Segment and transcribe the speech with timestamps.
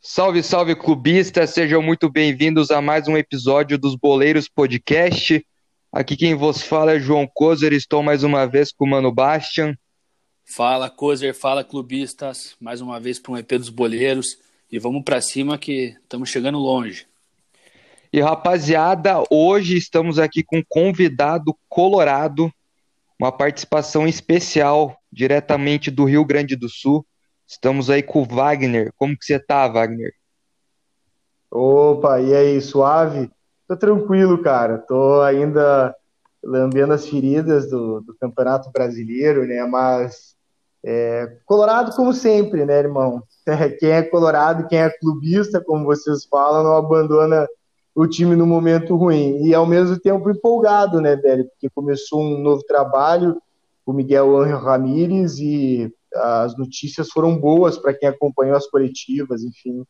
[0.00, 5.42] Salve, salve clubistas, sejam muito bem-vindos a mais um episódio dos Boleiros Podcast.
[5.90, 9.74] Aqui quem vos fala é João Kozer, estou mais uma vez com o Mano Bastian.
[10.44, 14.36] Fala Kozer, fala clubistas, mais uma vez para um EP dos Boleiros
[14.70, 17.06] e vamos para cima que estamos chegando longe.
[18.10, 22.50] E rapaziada, hoje estamos aqui com um convidado colorado,
[23.20, 27.04] uma participação especial diretamente do Rio Grande do Sul.
[27.46, 28.94] Estamos aí com o Wagner.
[28.96, 30.14] Como que você tá, Wagner?
[31.50, 33.30] Opa, e aí, suave?
[33.66, 34.78] Tô tranquilo, cara.
[34.78, 35.94] Tô ainda
[36.42, 39.66] lambendo as feridas do, do Campeonato Brasileiro, né?
[39.66, 40.34] Mas
[40.82, 43.22] é, colorado como sempre, né, irmão?
[43.78, 47.46] Quem é colorado, quem é clubista, como vocês falam, não abandona
[47.94, 49.42] o time no momento ruim.
[49.44, 51.44] E ao mesmo tempo empolgado, né, velho?
[51.46, 53.40] Porque começou um novo trabalho,
[53.84, 59.84] o Miguel Angel Ramírez, e as notícias foram boas para quem acompanhou as coletivas, enfim.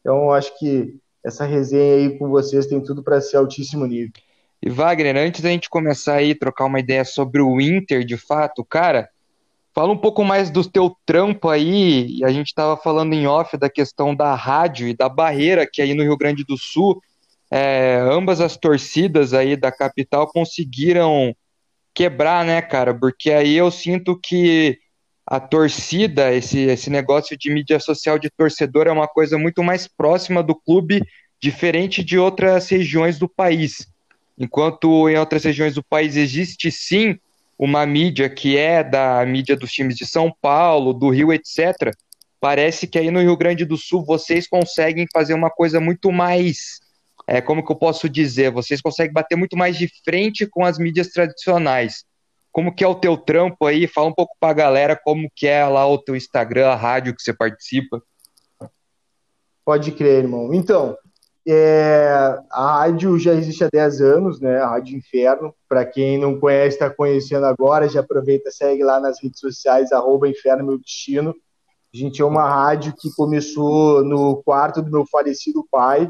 [0.00, 4.12] Então, acho que essa resenha aí com vocês tem tudo para ser altíssimo nível.
[4.62, 8.64] E Wagner, antes da gente começar aí trocar uma ideia sobre o Inter, de fato,
[8.64, 9.08] cara,
[9.74, 12.20] fala um pouco mais do teu trampo aí.
[12.24, 15.92] A gente estava falando em off da questão da rádio e da barreira que aí
[15.94, 17.00] no Rio Grande do Sul,
[17.56, 21.32] é, ambas as torcidas aí da capital conseguiram
[21.94, 22.92] quebrar, né, cara?
[22.92, 24.76] Porque aí eu sinto que
[25.24, 29.86] a torcida, esse, esse negócio de mídia social de torcedor é uma coisa muito mais
[29.86, 31.00] próxima do clube,
[31.40, 33.86] diferente de outras regiões do país.
[34.36, 37.16] Enquanto em outras regiões do país existe sim
[37.56, 41.94] uma mídia que é da mídia dos times de São Paulo, do Rio, etc.,
[42.40, 46.82] parece que aí no Rio Grande do Sul vocês conseguem fazer uma coisa muito mais.
[47.26, 48.50] É, como que eu posso dizer?
[48.50, 52.04] Vocês conseguem bater muito mais de frente com as mídias tradicionais
[52.54, 53.88] como que é o teu trampo aí?
[53.88, 57.12] Fala um pouco para a galera como que é lá o teu Instagram, a rádio
[57.12, 58.00] que você participa.
[59.64, 60.54] Pode crer, irmão.
[60.54, 60.96] Então,
[61.48, 64.60] é, a rádio já existe há 10 anos, né?
[64.60, 65.52] A Rádio Inferno.
[65.68, 70.28] Para quem não conhece, está conhecendo agora, já aproveita, segue lá nas redes sociais, arroba
[70.28, 71.34] Inferno Meu Destino.
[71.92, 76.08] A gente é uma rádio que começou no quarto do meu falecido pai,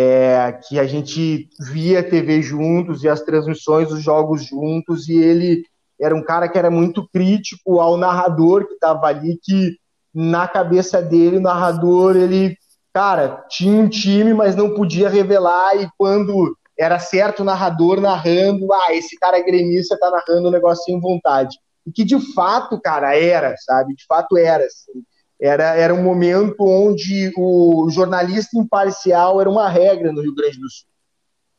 [0.00, 5.64] é, que a gente via TV juntos e as transmissões dos jogos juntos, e ele
[6.00, 9.76] era um cara que era muito crítico ao narrador que estava ali, que
[10.14, 12.56] na cabeça dele, o narrador, ele,
[12.94, 18.72] cara, tinha um time, mas não podia revelar, e quando era certo o narrador narrando,
[18.72, 21.58] ah, esse cara é gremista, tá narrando um negócio sem vontade.
[21.84, 23.96] E que de fato, cara, era, sabe?
[23.96, 25.02] De fato era, assim.
[25.40, 30.68] Era, era um momento onde o jornalista imparcial era uma regra no Rio Grande do
[30.68, 30.88] Sul.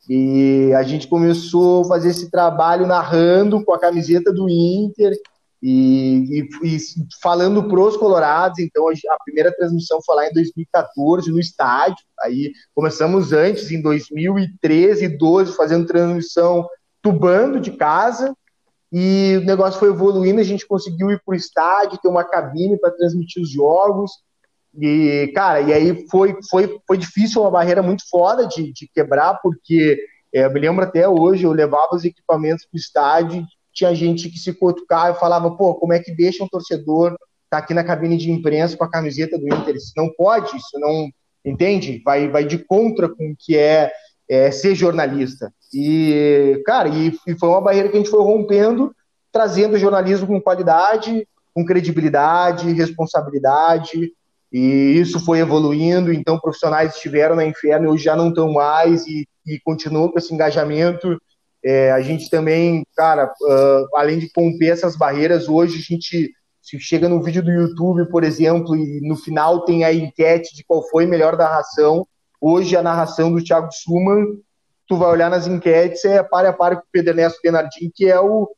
[0.09, 5.13] E a gente começou a fazer esse trabalho narrando com a camiseta do Inter
[5.61, 6.77] e, e, e
[7.21, 8.59] falando pros colorados.
[8.59, 12.03] Então a primeira transmissão foi lá em 2014 no estádio.
[12.21, 16.67] Aí começamos antes, em 2013 e 12, fazendo transmissão
[17.01, 18.35] tubando de casa.
[18.91, 22.79] E o negócio foi evoluindo, a gente conseguiu ir para o estádio, ter uma cabine
[22.79, 24.11] para transmitir os jogos.
[24.77, 29.39] E, cara, e aí foi, foi, foi difícil, uma barreira muito foda de, de quebrar,
[29.41, 29.99] porque
[30.33, 34.29] é, eu me lembro até hoje, eu levava os equipamentos para o estádio, tinha gente
[34.29, 37.15] que se cutucava e falava, pô, como é que deixa um torcedor
[37.49, 39.75] tá aqui na cabine de imprensa com a camiseta do Inter?
[39.75, 41.09] Isso não pode, isso não,
[41.43, 42.01] entende?
[42.03, 43.91] Vai, vai de contra com o que é,
[44.29, 45.51] é ser jornalista.
[45.73, 48.93] E, cara, e, e foi uma barreira que a gente foi rompendo,
[49.31, 54.11] trazendo jornalismo com qualidade, com credibilidade, responsabilidade,
[54.51, 59.27] e isso foi evoluindo, então profissionais estiveram na Inferno hoje já não estão mais e,
[59.45, 61.21] e continuam com esse engajamento.
[61.63, 66.31] É, a gente também, cara, uh, além de romper essas barreiras, hoje a gente
[66.61, 70.63] se chega no vídeo do YouTube, por exemplo, e no final tem a enquete de
[70.63, 72.07] qual foi melhor narração.
[72.39, 74.37] Hoje a narração do Thiago Suman,
[74.89, 77.39] tu vai olhar nas enquetes, é para a par com o Pedro Ernesto
[77.93, 78.49] que é o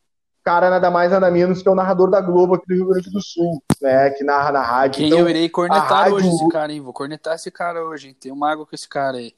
[0.43, 3.11] cara nada mais nada menos que é o narrador da Globo aqui do Rio Grande
[3.11, 4.99] do Sul, né, que narra na rádio.
[4.99, 6.15] Quem então, eu irei cornetar rádio...
[6.15, 6.79] hoje esse cara, hein?
[6.79, 8.15] Vou cornetar esse cara hoje, hein?
[8.17, 9.33] Tem uma água com esse cara aí.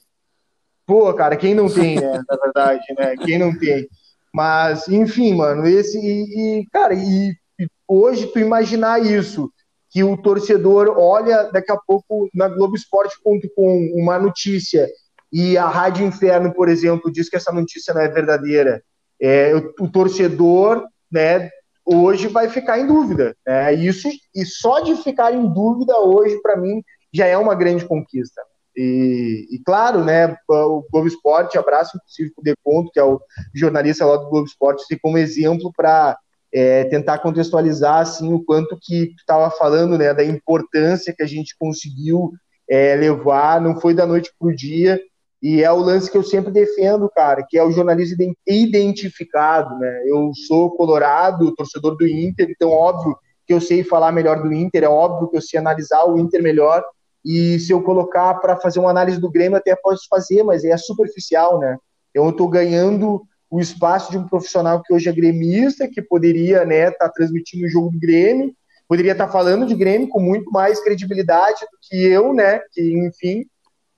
[0.85, 3.15] Pô, cara, quem não tem, né, na verdade, né?
[3.17, 3.87] Quem não tem.
[4.31, 9.51] Mas, enfim, mano, esse e, e cara, e, e hoje tu imaginar isso,
[9.89, 14.87] que o torcedor olha daqui a pouco na Globoesporte.com uma notícia
[15.33, 18.83] e a Rádio Inferno, por exemplo, diz que essa notícia não é verdadeira.
[19.19, 21.49] É, o, o torcedor né,
[21.83, 23.35] hoje vai ficar em dúvida.
[23.45, 23.73] Né?
[23.73, 28.43] Isso, e só de ficar em dúvida hoje, para mim, já é uma grande conquista.
[28.75, 33.19] E, e, claro, né, o Globo Esporte, abraço inclusive o Deconto, que é o
[33.55, 36.15] jornalista lá do Globo Esporte, tem como exemplo para
[36.53, 41.55] é, tentar contextualizar assim o quanto que estava falando, né, da importância que a gente
[41.57, 42.31] conseguiu
[42.69, 44.99] é, levar, não foi da noite para o dia,
[45.43, 50.03] e é o lance que eu sempre defendo, cara, que é o jornalismo identificado, né?
[50.05, 54.85] Eu sou colorado, torcedor do Inter, então óbvio que eu sei falar melhor do Inter,
[54.85, 56.81] é óbvio que eu sei analisar o Inter melhor,
[57.25, 60.77] e se eu colocar para fazer uma análise do Grêmio, até posso fazer, mas é
[60.77, 61.77] superficial, né?
[62.13, 66.87] Eu estou ganhando o espaço de um profissional que hoje é gremista, que poderia né,
[66.87, 68.53] estar tá transmitindo o jogo do Grêmio,
[68.87, 72.61] poderia estar tá falando de Grêmio com muito mais credibilidade do que eu, né?
[72.71, 73.43] Que, enfim.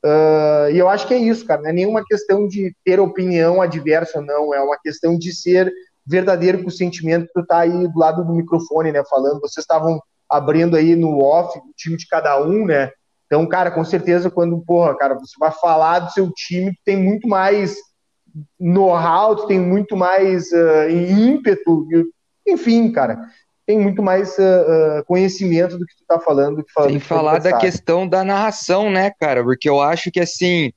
[0.05, 1.63] Uh, e eu acho que é isso, cara.
[1.63, 5.73] Não é nenhuma questão de ter opinião adversa não, é uma questão de ser
[6.05, 9.03] verdadeiro com o sentimento que tu tá aí do lado do microfone, né?
[9.09, 9.41] Falando.
[9.41, 9.99] Vocês estavam
[10.29, 12.91] abrindo aí no off o time de cada um, né?
[13.25, 16.95] Então, cara, com certeza, quando, porra, cara, você vai falar do seu time, tu tem
[16.97, 17.75] muito mais
[18.59, 21.87] know-how, tu tem muito mais uh, ímpeto,
[22.45, 23.19] enfim, cara,
[23.65, 24.41] tem muito mais uh,
[24.99, 26.63] uh, conhecimento do que tu tá falando.
[26.63, 30.71] Que Sem falar da questão da narração, né, cara, porque eu acho que, assim,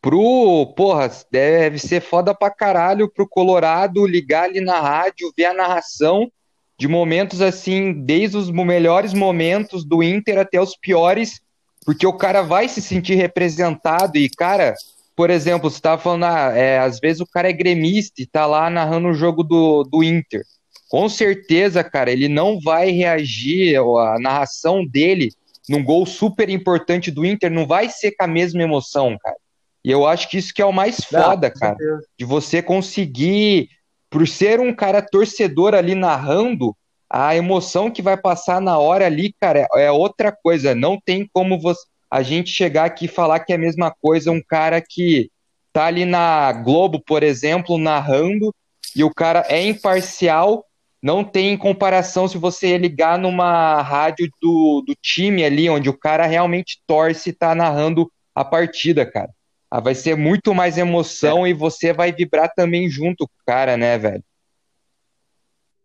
[0.00, 5.54] pro, porra, deve ser foda pra caralho pro Colorado ligar ali na rádio, ver a
[5.54, 6.30] narração
[6.78, 11.40] de momentos, assim, desde os melhores momentos do Inter até os piores,
[11.84, 14.74] porque o cara vai se sentir representado e, cara,
[15.16, 18.46] por exemplo, você estava falando, ah, é, às vezes o cara é gremista e tá
[18.46, 20.44] lá narrando o jogo do, do Inter.
[20.88, 25.30] Com certeza, cara, ele não vai reagir, a narração dele
[25.68, 29.36] num gol super importante do Inter não vai ser com a mesma emoção, cara.
[29.84, 31.76] E eu acho que isso que é o mais foda, não, cara,
[32.18, 33.68] de você conseguir,
[34.10, 36.74] por ser um cara torcedor ali narrando,
[37.10, 40.74] a emoção que vai passar na hora ali, cara, é outra coisa.
[40.74, 41.80] Não tem como você,
[42.10, 45.30] a gente chegar aqui e falar que é a mesma coisa um cara que
[45.72, 48.54] tá ali na Globo, por exemplo, narrando,
[48.96, 50.64] e o cara é imparcial,
[51.02, 56.26] não tem comparação se você ligar numa rádio do, do time ali, onde o cara
[56.26, 59.30] realmente torce e tá narrando a partida, cara.
[59.70, 61.50] Ah, vai ser muito mais emoção é.
[61.50, 64.24] e você vai vibrar também junto com o cara, né, velho?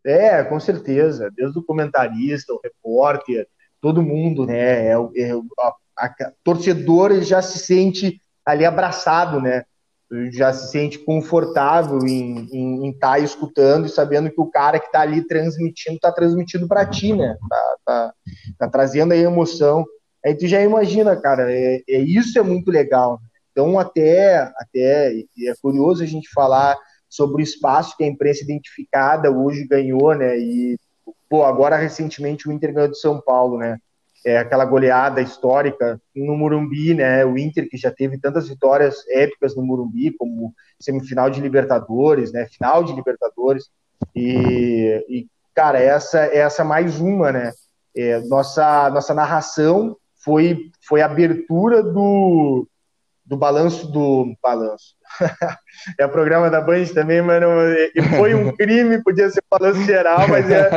[0.06, 1.30] É, com certeza.
[1.36, 3.48] Desde o comentarista, o repórter,
[3.81, 4.88] todo mundo, né?
[4.88, 9.63] É, é a, a, torcedor já se sente ali abraçado, né?
[10.31, 15.01] Já se sente confortável em estar tá escutando e sabendo que o cara que está
[15.01, 17.36] ali transmitindo está transmitindo para ti, né?
[17.50, 18.13] Tá, tá,
[18.60, 19.86] tá, trazendo aí emoção.
[20.25, 23.19] Aí tu já imagina, cara, é, é isso é muito legal.
[23.51, 26.77] Então até até é curioso a gente falar
[27.13, 30.38] sobre o espaço que a imprensa identificada hoje ganhou, né?
[30.38, 30.77] E,
[31.30, 33.77] pô, agora recentemente o Inter ganhou de São Paulo, né?
[34.25, 37.25] É aquela goleada histórica no Murumbi, né?
[37.25, 42.46] O Inter que já teve tantas vitórias épicas no Murumbi, como semifinal de Libertadores, né?
[42.48, 43.70] Final de Libertadores.
[44.16, 47.52] E, e cara, essa essa mais uma, né?
[47.96, 52.68] É, nossa nossa narração foi foi a abertura do
[53.25, 54.96] do balanço do balanço.
[55.98, 57.52] é o programa da Band também, mas não,
[58.18, 60.70] foi um crime, podia ser balanço geral, mas é,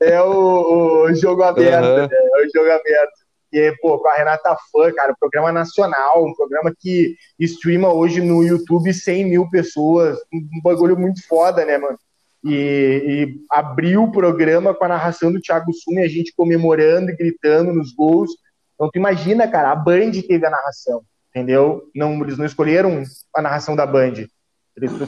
[0.00, 1.96] é o, o jogo aberto, uhum.
[1.96, 2.08] né?
[2.10, 3.28] é o jogo aberto.
[3.52, 8.42] E, pô, com a Renata Fã, cara, programa nacional, um programa que streama hoje no
[8.42, 11.98] YouTube 100 mil pessoas, um bagulho muito foda, né, mano?
[12.44, 17.16] E, e abriu o programa com a narração do Thiago Sumi, a gente comemorando e
[17.16, 18.30] gritando nos gols.
[18.74, 21.02] Então, tu imagina, cara, a Band teve a narração
[21.38, 21.82] entendeu?
[21.94, 23.02] Não, eles não escolheram
[23.34, 24.26] a narração da Band.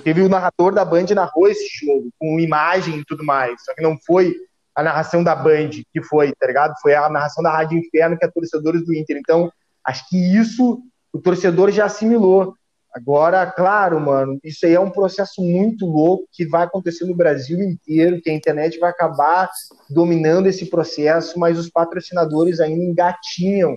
[0.03, 3.83] Teve o narrador da Band narrou esse jogo, com imagem e tudo mais, só que
[3.83, 4.35] não foi
[4.75, 6.75] a narração da Band que foi, tá ligado?
[6.81, 9.17] Foi a narração da Rádio Inferno, que é torcedores do Inter.
[9.17, 9.53] Então,
[9.85, 12.55] acho que isso o torcedor já assimilou.
[12.93, 17.61] Agora, claro, mano, isso aí é um processo muito louco que vai acontecer no Brasil
[17.61, 19.49] inteiro, que a internet vai acabar
[19.89, 23.77] dominando esse processo, mas os patrocinadores ainda engatinham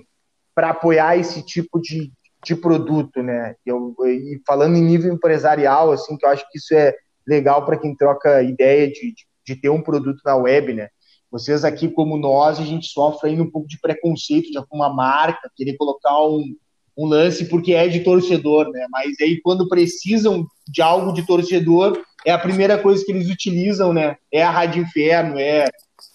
[0.52, 2.12] para apoiar esse tipo de,
[2.44, 3.56] de produto, né?
[3.64, 6.94] Eu, e falando em nível empresarial, assim, que eu acho que isso é
[7.26, 9.14] legal para quem troca ideia de,
[9.46, 10.88] de, ter um produto na web, né?
[11.30, 15.50] Vocês aqui, como nós, a gente sofre ainda um pouco de preconceito de alguma marca,
[15.56, 16.54] querer colocar um,
[16.96, 18.86] um lance porque é de torcedor, né?
[18.90, 23.92] Mas aí quando precisam de algo de torcedor, é a primeira coisa que eles utilizam,
[23.92, 24.16] né?
[24.30, 25.66] É a Rádio Inferno, é...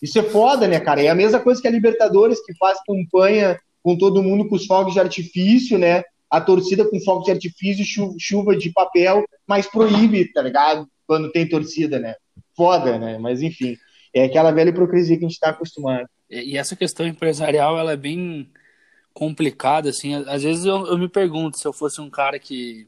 [0.02, 1.02] Isso é foda, né, cara?
[1.02, 4.66] É a mesma coisa que a Libertadores, que faz campanha com todo mundo com os
[4.66, 6.04] fogos de artifício, né?
[6.30, 10.88] A torcida com fogo de artifício, chuva de papel, mas proíbe, tá ligado?
[11.08, 12.16] Quando tem torcida, né?
[12.56, 13.18] Foda, né?
[13.18, 13.76] Mas enfim,
[14.14, 16.08] é aquela velha hipocrisia que a gente está acostumado.
[16.30, 18.50] E essa questão empresarial, ela é bem
[19.14, 20.14] complicado, assim.
[20.14, 22.88] Às vezes eu, eu, me pergunto se eu fosse um cara que.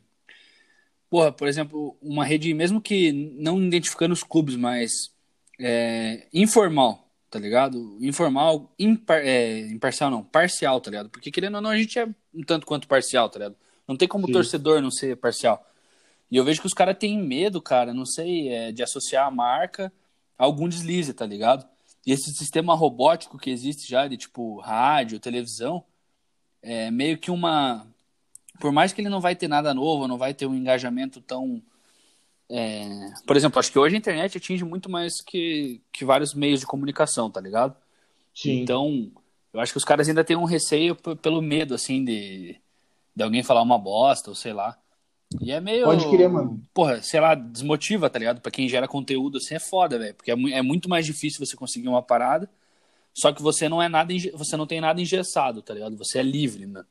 [1.09, 4.91] Porra, por exemplo, uma rede, mesmo que não identificando os clubes, mas
[5.59, 7.97] é, informal, tá ligado?
[8.01, 11.09] Informal, impar, é, imparcial não, parcial, tá ligado?
[11.09, 13.55] Porque querendo ou não, a gente é um tanto quanto parcial, tá ligado?
[13.87, 14.33] Não tem como Sim.
[14.33, 15.65] torcedor não ser parcial.
[16.29, 19.31] E eu vejo que os caras têm medo, cara, não sei, é, de associar a
[19.31, 19.91] marca
[20.37, 21.65] a algum deslize, tá ligado?
[22.05, 25.83] E esse sistema robótico que existe já, de tipo rádio, televisão,
[26.61, 27.87] é meio que uma.
[28.59, 31.61] Por mais que ele não vai ter nada novo, não vai ter um engajamento tão.
[32.51, 33.13] É...
[33.25, 36.65] Por exemplo, acho que hoje a internet atinge muito mais que, que vários meios de
[36.65, 37.75] comunicação, tá ligado?
[38.35, 38.61] Sim.
[38.61, 39.11] Então,
[39.53, 42.55] eu acho que os caras ainda têm um receio pelo medo, assim, de,
[43.15, 44.77] de alguém falar uma bosta, ou sei lá.
[45.39, 45.85] E é meio.
[45.85, 46.61] Pode querer, mano.
[46.73, 48.41] Porra, sei lá, desmotiva, tá ligado?
[48.41, 50.13] Pra quem gera conteúdo assim é foda, velho.
[50.13, 52.49] Porque é, é, muito mais difícil você conseguir uma parada.
[53.13, 54.13] Só que você não é nada.
[54.33, 55.97] Você não tem nada engessado, tá ligado?
[55.97, 56.83] Você é livre, né?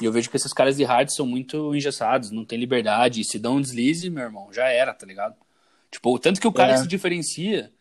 [0.00, 3.20] E eu vejo que esses caras de rádio são muito engessados, não tem liberdade.
[3.20, 5.34] E se dão um deslize, meu irmão, já era, tá ligado?
[5.90, 6.76] Tipo, tanto que o cara é.
[6.76, 7.72] se diferencia,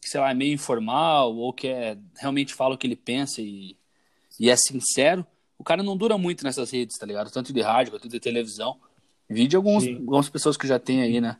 [0.00, 3.40] que, sei lá, é meio informal, ou que é, realmente fala o que ele pensa
[3.40, 3.76] e,
[4.38, 5.24] e é sincero,
[5.58, 7.30] o cara não dura muito nessas redes, tá ligado?
[7.30, 8.78] Tanto de rádio quanto de televisão.
[9.28, 11.36] Vide alguns, algumas pessoas que já tem aí, né?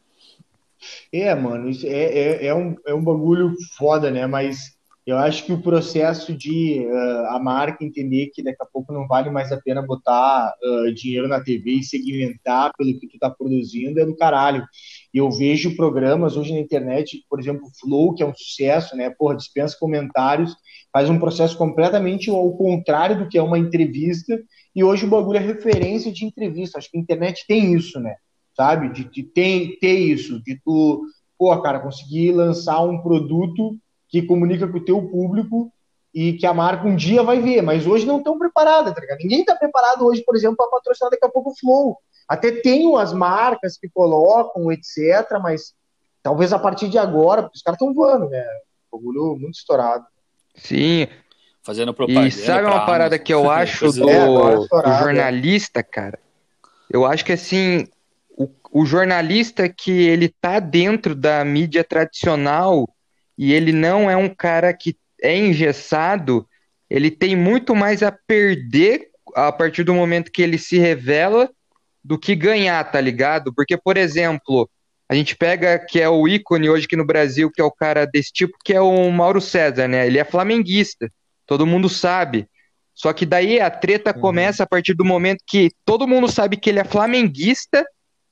[1.13, 4.27] É, mano, é, é, é, um, é um bagulho foda, né?
[4.27, 8.93] Mas eu acho que o processo de uh, a marca entender que daqui a pouco
[8.93, 13.19] não vale mais a pena botar uh, dinheiro na TV e segmentar pelo que tu
[13.19, 14.65] tá produzindo é do caralho.
[15.13, 19.11] Eu vejo programas hoje na internet, por exemplo, Flow, que é um sucesso, né?
[19.11, 20.55] Porra, dispensa comentários,
[20.93, 24.39] faz um processo completamente ao contrário do que é uma entrevista
[24.77, 26.79] e hoje o bagulho é referência de entrevista.
[26.79, 28.17] Acho que a internet tem isso, né?
[28.55, 28.93] Sabe?
[28.93, 31.03] De, de ter, ter isso, de tu,
[31.39, 33.79] pô, cara, conseguir lançar um produto
[34.11, 35.73] que comunica com o teu público
[36.13, 39.19] e que a marca um dia vai ver, mas hoje não estão preparadas, tá ligado?
[39.19, 41.97] Ninguém está preparado hoje, por exemplo, para patrocinar daqui a pouco o Flow.
[42.29, 45.73] Até tem as marcas que colocam, etc., mas
[46.23, 48.45] talvez a partir de agora, porque os caras estão voando, né?
[48.91, 50.05] O bagulho muito estourado.
[50.55, 51.07] Sim,
[51.63, 52.27] fazendo propaganda.
[52.27, 56.19] E sabe uma parada que eu acho do, é, do, jornalista, cara?
[56.91, 57.87] Eu acho que assim,
[58.37, 62.89] o, o, jornalista que ele tá dentro da mídia tradicional
[63.37, 66.47] e ele não é um cara que é engessado,
[66.89, 71.51] ele tem muito mais a perder a partir do momento que ele se revela
[72.03, 73.53] do que ganhar, tá ligado?
[73.55, 74.69] Porque, por exemplo,
[75.09, 78.07] a gente pega que é o ícone hoje aqui no Brasil, que é o cara
[78.07, 80.07] desse tipo, que é o Mauro César, né?
[80.07, 81.11] Ele é flamenguista
[81.51, 82.47] todo mundo sabe.
[82.95, 84.21] Só que daí a treta uhum.
[84.21, 87.85] começa a partir do momento que todo mundo sabe que ele é flamenguista,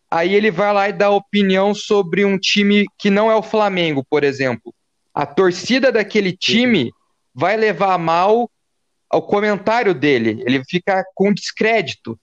[0.09, 4.07] aí ele vai lá e dá opinião sobre um time que não é o Flamengo,
[4.09, 4.73] por exemplo.
[5.19, 6.93] A torcida daquele time
[7.35, 8.49] vai levar mal
[9.11, 12.17] ao comentário dele, ele fica com descrédito.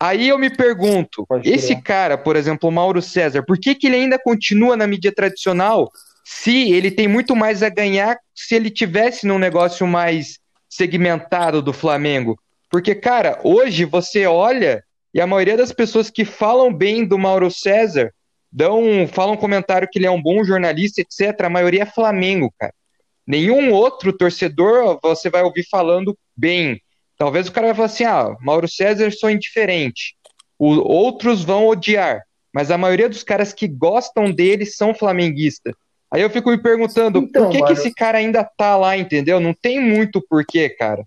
[0.00, 3.94] Aí eu me pergunto, esse cara, por exemplo, o Mauro César, por que, que ele
[3.94, 5.88] ainda continua na mídia tradicional
[6.24, 11.72] se ele tem muito mais a ganhar se ele tivesse num negócio mais segmentado do
[11.72, 12.36] Flamengo.
[12.68, 14.82] Porque, cara, hoje você olha
[15.14, 18.12] e a maioria das pessoas que falam bem do Mauro César
[18.52, 21.46] dão, falam um comentário que ele é um bom jornalista, etc.
[21.46, 22.74] A maioria é Flamengo, cara.
[23.26, 26.80] Nenhum outro torcedor você vai ouvir falando bem.
[27.16, 30.14] Talvez o cara vai falar assim: ah, Mauro César sou indiferente.
[30.58, 32.20] O, outros vão odiar.
[32.52, 35.72] Mas a maioria dos caras que gostam dele são flamenguistas.
[36.12, 39.40] Aí eu fico me perguntando, então, por que, que esse cara ainda tá lá, entendeu?
[39.40, 41.04] Não tem muito porquê, cara.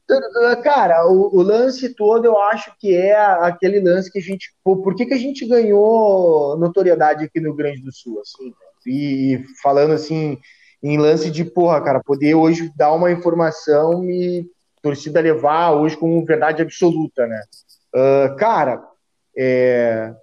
[0.64, 4.52] Cara, o, o, lance todo eu acho que é aquele lance que a gente.
[4.64, 8.52] Pô, por que, que a gente ganhou notoriedade aqui no Rio Grande do Sul, assim?
[8.88, 10.40] E falando assim,
[10.82, 14.50] em lance de, porra, cara, poder hoje dar uma informação e
[14.82, 17.42] torcida levar hoje como verdade absoluta, né?
[17.94, 18.84] Uh, cara,
[19.38, 20.14] é,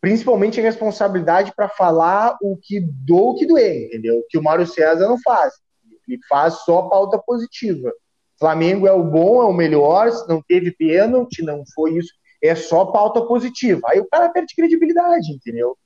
[0.00, 4.22] principalmente a responsabilidade para falar o que do o que doer, entendeu?
[4.28, 5.54] Que o Mário César não faz.
[6.08, 7.92] Ele faz só pauta positiva.
[8.38, 12.12] Flamengo é o bom, é o melhor, não teve pênalti, não foi isso,
[12.42, 13.80] é só pauta positiva.
[13.86, 15.76] Aí o cara perde credibilidade, entendeu?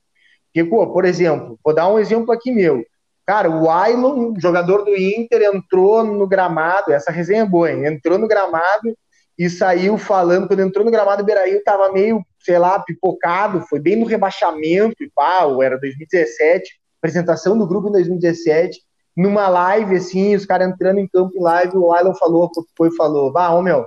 [0.46, 2.84] Porque, pô, por exemplo, vou dar um exemplo aqui meu.
[3.24, 7.86] Cara, o Ailon, jogador do Inter, entrou no gramado, essa resenha é boa, hein?
[7.86, 8.96] entrou no gramado
[9.38, 13.96] e saiu falando, quando entrou no gramado Beiraí, tava meio, sei lá, pipocado, foi bem
[13.96, 18.80] no rebaixamento e pá, era 2017, apresentação do grupo em 2017,
[19.16, 23.32] numa live, assim, os caras entrando em campo em live, o Alan falou, foi falou,
[23.32, 23.84] vá, ô meu,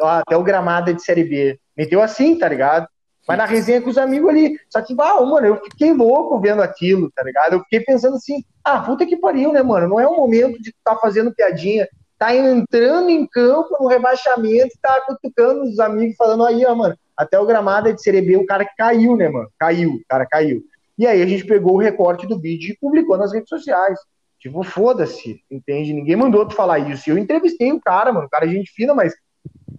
[0.00, 1.58] ó, até o gramado é de Série B.
[1.76, 2.86] Meteu assim, tá ligado?
[3.26, 4.58] Mas na resenha com os amigos ali.
[4.68, 7.54] Só que, bah, mano, eu fiquei louco vendo aquilo, tá ligado?
[7.54, 9.88] Eu fiquei pensando assim, ah, puta que pariu, né, mano?
[9.88, 11.86] Não é o momento de estar tá fazendo piadinha
[12.20, 17.38] tá entrando em campo no rebaixamento, tá cutucando os amigos, falando aí, ó, mano, até
[17.38, 19.50] o gramado de Série B, o cara caiu, né, mano?
[19.58, 20.62] Caiu, cara caiu.
[20.98, 23.98] E aí a gente pegou o recorte do vídeo e publicou nas redes sociais.
[24.38, 25.92] Tipo, foda-se, entende?
[25.92, 27.10] Ninguém mandou tu falar isso.
[27.10, 29.12] Eu entrevistei o cara, mano, o cara é gente fina, mas,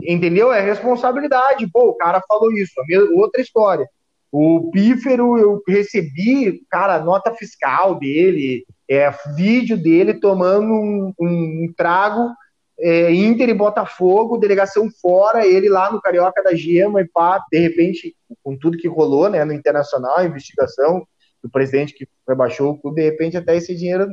[0.03, 0.53] entendeu?
[0.53, 1.67] É responsabilidade.
[1.71, 2.73] Pô, o cara falou isso,
[3.15, 3.87] outra história.
[4.31, 12.29] O Pífero, eu recebi, cara, nota fiscal dele, é, vídeo dele tomando um, um trago
[12.81, 17.59] é, Inter e Botafogo, delegação fora, ele lá no Carioca da Gema e pá, de
[17.59, 21.05] repente, com tudo que rolou, né, no Internacional, a investigação
[21.43, 24.07] do presidente que rebaixou o clube, de repente até esse dinheiro,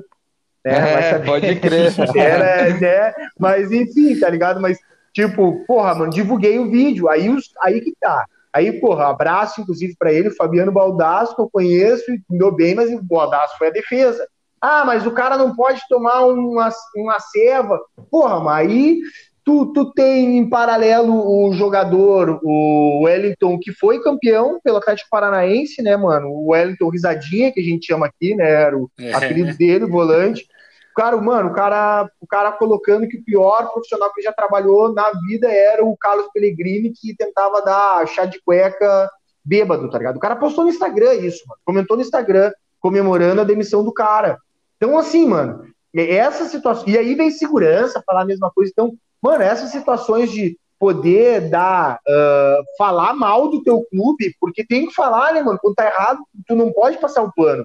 [0.64, 1.92] né, é, pode crer.
[2.14, 4.60] Era, né, mas enfim, tá ligado?
[4.60, 4.78] Mas,
[5.14, 8.26] tipo, porra, mano, divulguei o vídeo, aí, os, aí que tá.
[8.52, 12.50] Aí, porra, abraço, inclusive, para ele, o Fabiano Baldasso, que eu conheço, e me deu
[12.50, 14.26] bem, mas o Baldasso foi a defesa.
[14.60, 17.80] Ah, mas o cara não pode tomar uma, uma ceva.
[18.10, 19.00] Porra, mas aí
[19.44, 25.82] tu, tu tem em paralelo o jogador, o Wellington, que foi campeão pelo Atlético Paranaense,
[25.82, 26.28] né, mano?
[26.28, 28.50] O Wellington Risadinha, que a gente chama aqui, né?
[28.50, 29.14] Era o é.
[29.14, 30.46] apelido dele, o volante.
[30.94, 35.12] Cara, mano, o cara, o cara colocando que o pior profissional que já trabalhou na
[35.26, 39.08] vida era o Carlos Pellegrini, que tentava dar chá de cueca
[39.42, 40.16] bêbado, tá ligado?
[40.16, 41.60] O cara postou no Instagram isso, mano.
[41.64, 44.38] Comentou no Instagram, comemorando a demissão do cara.
[44.78, 46.88] Então, assim, mano, essa situação.
[46.88, 48.70] E aí vem segurança, falar a mesma coisa.
[48.72, 54.86] Então, mano, essas situações de poder dar, uh, falar mal do teu clube, porque tem
[54.86, 55.58] que falar, né, mano?
[55.60, 57.64] Quando tá errado, tu não pode passar o pano.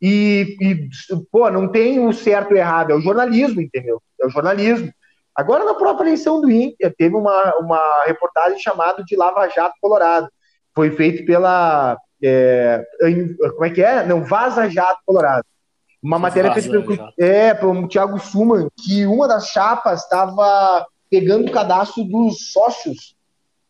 [0.00, 0.88] E, e,
[1.30, 4.02] pô, não tem o certo e o errado, é o jornalismo, entendeu?
[4.20, 4.90] É o jornalismo.
[5.34, 10.28] Agora, na própria eleição do Inter, teve uma, uma reportagem chamada de Lava Jato Colorado.
[10.74, 11.98] Foi feito pela.
[12.22, 12.82] É,
[13.52, 14.04] como é que é?
[14.06, 15.44] Não, Vaza Jato Colorado.
[16.02, 21.52] Uma matéria feita pelo, é, pelo Thiago Suman, que uma das chapas estava pegando o
[21.52, 23.16] cadastro dos sócios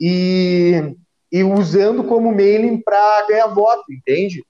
[0.00, 0.94] e,
[1.32, 4.44] e usando como mailing para ganhar voto, entende?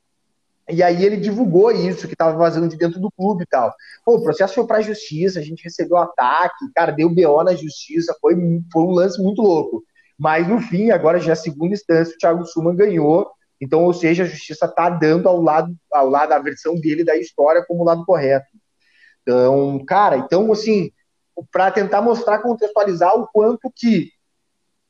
[0.69, 3.73] E aí ele divulgou isso, que estava vazando de dentro do clube e tal.
[4.05, 7.55] Pô, o processo foi para a justiça, a gente recebeu ataque, cara, deu BO na
[7.55, 8.35] justiça, foi,
[8.73, 9.85] foi um lance muito louco.
[10.19, 13.95] Mas no fim, agora já é a segunda instância, o Thiago Suman ganhou então, ou
[13.95, 17.85] seja, a justiça está dando ao lado, ao lado a versão dele da história como
[17.85, 18.47] lado correto.
[19.23, 20.91] Então, cara, então assim,
[21.51, 24.11] para tentar mostrar, contextualizar o quanto que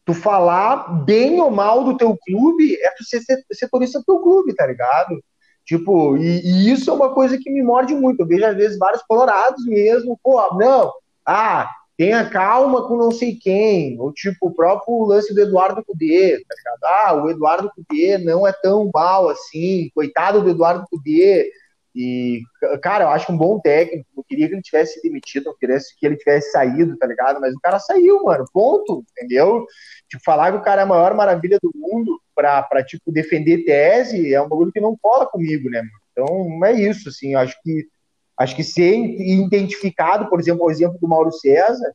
[0.05, 3.21] tu falar bem ou mal do teu clube é tu ser
[3.53, 5.21] setorista do teu clube, tá ligado?
[5.65, 8.21] Tipo, e, e, isso é uma coisa que me morde muito.
[8.21, 10.93] Eu vejo às vezes vários colorados mesmo, pô, não,
[11.27, 16.39] ah, tenha calma com não sei quem, ou tipo, o próprio lance do Eduardo Cudê,
[16.47, 16.85] tá ligado?
[16.85, 21.51] Ah, o Eduardo Cudê não é tão mal assim, coitado do Eduardo Cudê,
[21.99, 22.43] e,
[22.83, 26.07] cara, eu acho um bom técnico, não queria que ele tivesse demitido, não queria que
[26.07, 27.41] ele tivesse saído, tá ligado?
[27.41, 29.65] Mas o cara saiu, mano, ponto, entendeu?
[30.07, 33.65] Tipo, falar que o cara é a maior maravilha do mundo pra, pra tipo, defender
[33.65, 35.83] tese é um bagulho que não cola comigo, né?
[36.13, 37.89] Então, é isso, assim, eu acho que
[38.39, 41.93] Acho que ser identificado, por exemplo, o exemplo do Mauro César,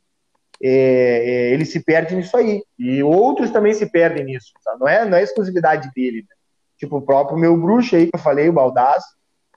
[0.63, 2.63] é, é, ele se perde nisso aí.
[2.77, 4.51] E outros também se perdem nisso.
[4.63, 4.79] Sabe?
[4.79, 6.21] Não, é, não é exclusividade dele.
[6.21, 6.35] Né?
[6.77, 9.03] Tipo, o próprio meu bruxo aí que eu falei, o Baldaz,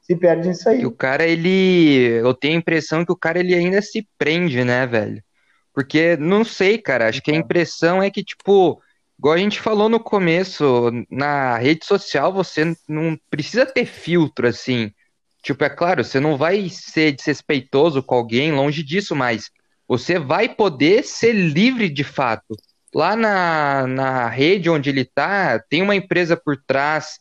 [0.02, 0.82] se perde nisso aí.
[0.82, 2.20] E o cara, ele.
[2.20, 5.22] Eu tenho a impressão que o cara ele ainda se prende, né, velho?
[5.72, 8.80] Porque, não sei, cara, acho que a impressão é que, tipo,
[9.18, 14.92] igual a gente falou no começo, na rede social você não precisa ter filtro, assim.
[15.44, 19.50] Tipo, é claro, você não vai ser desrespeitoso com alguém, longe disso, mas
[19.86, 22.56] você vai poder ser livre de fato.
[22.94, 27.18] Lá na, na rede onde ele tá, tem uma empresa por trás,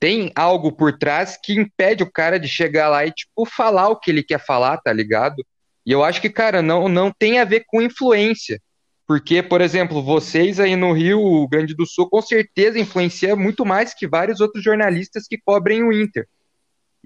[0.00, 4.00] tem algo por trás que impede o cara de chegar lá e, tipo, falar o
[4.00, 5.44] que ele quer falar, tá ligado?
[5.84, 8.58] E eu acho que, cara, não, não tem a ver com influência.
[9.06, 13.92] Porque, por exemplo, vocês aí no Rio Grande do Sul, com certeza influencia muito mais
[13.92, 16.26] que vários outros jornalistas que cobrem o Inter.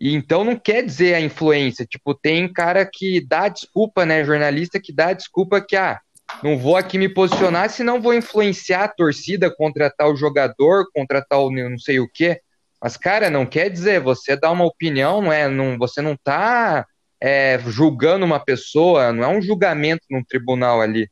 [0.02, 1.86] E então não quer dizer a influência.
[1.86, 4.24] Tipo, tem cara que dá desculpa, né?
[4.24, 6.00] Jornalista que dá desculpa que, ah,
[6.42, 11.52] não vou aqui me posicionar, senão vou influenciar a torcida contra tal jogador, contra tal
[11.52, 12.40] não sei o quê.
[12.82, 15.46] Mas, cara, não quer dizer, você dá uma opinião, não é?
[15.46, 16.84] Não, você não tá
[17.20, 21.08] é, julgando uma pessoa, não é um julgamento num tribunal ali.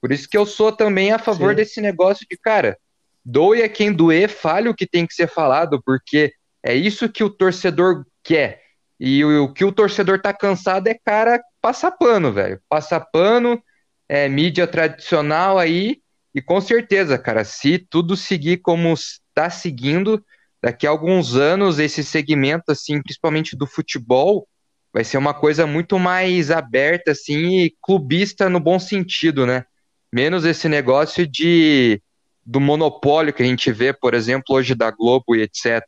[0.00, 1.56] Por isso que eu sou também a favor Sim.
[1.58, 2.76] desse negócio de, cara,
[3.24, 7.22] doe a quem doer, fale o que tem que ser falado, porque é isso que
[7.22, 8.62] o torcedor quer.
[8.98, 12.60] E o, o que o torcedor tá cansado é cara passar pano, velho.
[12.68, 13.62] Passar pano,
[14.08, 16.00] é, mídia tradicional aí.
[16.34, 20.24] E com certeza, cara, se tudo seguir como está seguindo,
[20.62, 24.46] daqui a alguns anos esse segmento, assim, principalmente do futebol,
[24.92, 29.64] vai ser uma coisa muito mais aberta, assim, e clubista no bom sentido, né?
[30.12, 32.00] Menos esse negócio de
[32.44, 35.80] do monopólio que a gente vê, por exemplo, hoje da Globo e etc.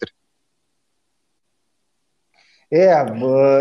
[2.71, 2.93] É,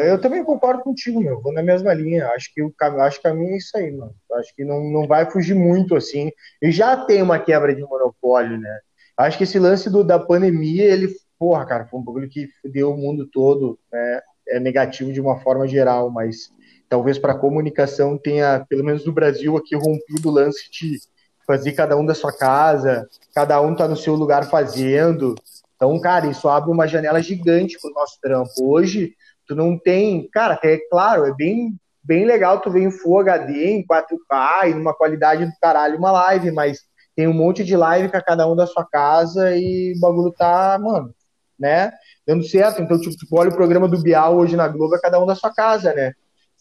[0.09, 1.41] eu também concordo contigo, meu.
[1.41, 2.27] Vou na mesma linha.
[2.29, 4.15] Acho que o acho que a minha é isso aí, mano.
[4.33, 6.31] Acho que não, não vai fugir muito assim.
[6.61, 8.79] E já tem uma quebra de monopólio, né?
[9.17, 12.91] Acho que esse lance do, da pandemia, ele, porra, cara, foi um bagulho que deu
[12.91, 14.21] o mundo todo, né?
[14.47, 16.49] É negativo de uma forma geral, mas
[16.89, 20.97] talvez para a comunicação tenha, pelo menos no Brasil, aqui rompido o lance de
[21.45, 25.35] fazer cada um da sua casa, cada um tá no seu lugar fazendo.
[25.83, 28.51] Então, cara, isso abre uma janela gigante pro nosso trampo.
[28.61, 29.13] Hoje,
[29.45, 33.65] tu não tem, cara, é claro, é bem bem legal tu ver em Full HD,
[33.65, 36.79] em 4K e numa qualidade do caralho uma live, mas
[37.17, 40.79] tem um monte de live com cada um da sua casa e o bagulho tá,
[40.81, 41.13] mano,
[41.59, 41.91] né?
[42.25, 42.81] Dando certo.
[42.81, 45.35] Então, tipo, tu olha o programa do Bial hoje na Globo, é cada um da
[45.35, 46.13] sua casa, né?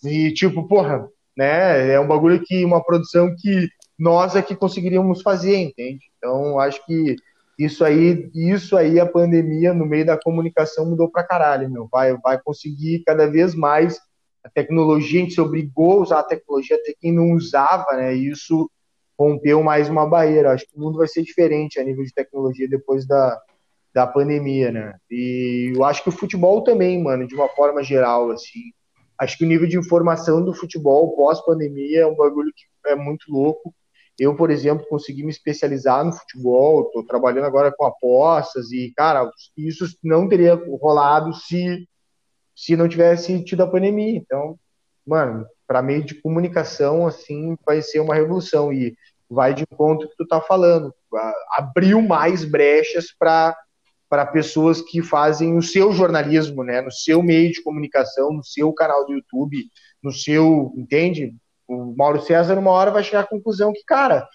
[0.04, 1.06] E, tipo, porra,
[1.36, 1.92] né?
[1.92, 6.00] É um bagulho que, uma produção que nós é que conseguiríamos fazer, entende?
[6.18, 7.16] Então, acho que
[7.58, 11.88] isso aí, isso aí a pandemia no meio da comunicação mudou pra caralho, meu.
[11.90, 14.00] Vai, vai conseguir cada vez mais
[14.44, 18.14] a tecnologia, a gente se obrigou a usar a tecnologia até quem não usava, né?
[18.16, 18.68] E isso
[19.18, 20.52] rompeu mais uma barreira.
[20.52, 23.40] Acho que o mundo vai ser diferente a nível de tecnologia depois da,
[23.94, 24.94] da pandemia, né?
[25.10, 28.72] E eu acho que o futebol também, mano, de uma forma geral, assim.
[29.18, 33.30] Acho que o nível de informação do futebol pós-pandemia é um bagulho que é muito
[33.30, 33.72] louco.
[34.18, 39.30] Eu, por exemplo, consegui me especializar no futebol, estou trabalhando agora com apostas e, cara,
[39.56, 41.88] isso não teria rolado se,
[42.54, 44.16] se não tivesse tido a pandemia.
[44.16, 44.58] Então,
[45.06, 48.94] mano, para meio de comunicação, assim, vai ser uma revolução e
[49.28, 50.94] vai de encontro que tu tá falando.
[51.50, 53.56] Abriu mais brechas para
[54.12, 58.70] para pessoas que fazem o seu jornalismo, né, no seu meio de comunicação, no seu
[58.70, 59.56] canal do YouTube,
[60.02, 61.34] no seu, entende?
[61.72, 64.28] O Mauro César, uma hora, vai chegar à conclusão que, cara,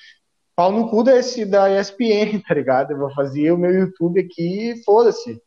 [0.55, 2.91] pau no cu desse, da ESPN, tá ligado?
[2.91, 5.41] Eu vou fazer o meu YouTube aqui e foda-se.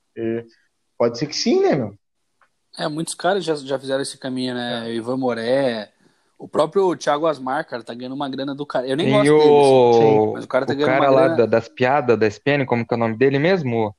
[0.98, 1.94] Pode ser que sim, né, meu?
[2.79, 4.88] É, muitos caras já, já fizeram esse caminho, né?
[4.88, 4.94] É.
[4.94, 5.90] Ivan Moré,
[6.38, 8.87] o próprio Thiago Asmar, cara, tá ganhando uma grana do cara.
[8.87, 9.38] Eu nem gosto o...
[9.38, 11.37] dele, assim, mas o cara tá o ganhando cara uma lá grana.
[11.38, 13.94] da- das piadas da ESPN, como que é o nome dele mesmo?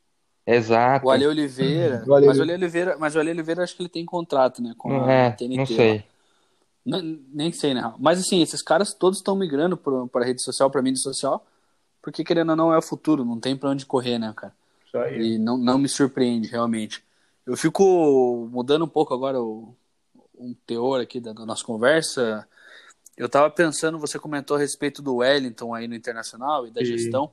[0.47, 1.06] Exato.
[1.06, 2.04] O Ale Oliveira.
[2.08, 4.62] O Ale- Mas o Ale Oliveira, mas o Ale Oliveira acho que ele tem contrato,
[4.62, 4.73] né?
[4.77, 5.77] Com a é, TNT.
[5.77, 6.04] não lá.
[6.85, 7.93] Nem sei, né?
[7.99, 11.45] Mas assim, esses caras todos estão migrando para rede social, para mídia social,
[12.01, 14.53] porque querendo ou não é o futuro, não tem pra onde correr, né, cara?
[14.85, 15.33] Isso aí.
[15.33, 17.03] E não, não me surpreende, realmente.
[17.45, 19.75] Eu fico mudando um pouco agora o,
[20.37, 22.47] um teor aqui da, da nossa conversa.
[23.15, 27.31] Eu tava pensando, você comentou a respeito do Wellington aí no Internacional e da gestão.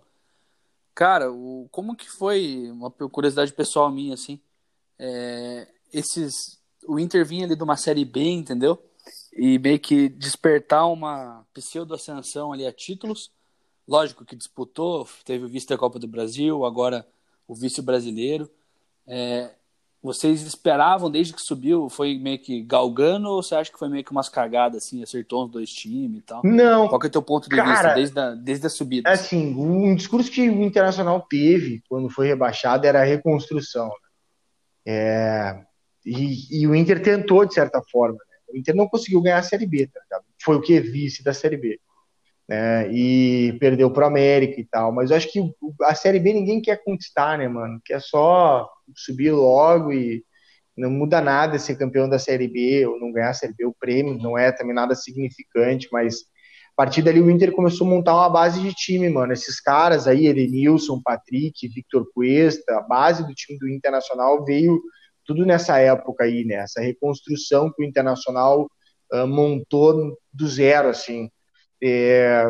[0.94, 4.40] Cara, o, como que foi, uma curiosidade pessoal minha, assim,
[4.98, 8.82] é, esses, o Inter vinha ali de uma Série B, entendeu?
[9.37, 13.31] E meio que despertar uma pseudo-ascensão ali a títulos.
[13.87, 17.07] Lógico que disputou, teve o vice da Copa do Brasil, agora
[17.47, 18.51] o vice brasileiro.
[19.07, 19.51] É,
[20.03, 24.05] vocês esperavam desde que subiu, foi meio que galgando ou você acha que foi meio
[24.05, 26.43] que umas cagadas assim, acertou os dois times e tal?
[26.45, 29.11] Não, Qual que é o teu ponto de Cara, vista desde a, desde a subida?
[29.11, 33.88] assim, um discurso que o Internacional teve quando foi rebaixado era a reconstrução.
[33.88, 33.93] né?
[34.87, 35.64] É,
[36.05, 38.19] e, e o Inter tentou, de certa forma.
[38.52, 40.20] O Inter não conseguiu ganhar a Série B, tá?
[40.42, 40.80] Foi o que?
[40.80, 41.80] Vice da Série B.
[42.48, 42.92] Né?
[42.92, 44.92] E perdeu pro América e tal.
[44.92, 47.80] Mas eu acho que o- a Série B ninguém quer conquistar, né, mano?
[47.84, 50.24] Quer só subir logo e
[50.76, 53.66] não muda nada ser campeão da Série B ou não ganhar a Série B.
[53.66, 56.16] O prêmio não é também nada significante, mas
[56.72, 59.32] a partir dali o Inter começou a montar uma base de time, mano.
[59.32, 64.80] Esses caras aí, Edenilson, Patrick, Victor Cuesta, a base do time do Internacional veio
[65.29, 66.64] tudo nessa época aí, né?
[66.79, 68.69] Reconstrução que o Internacional
[69.12, 71.31] ah, montou do zero, assim.
[71.83, 72.45] É,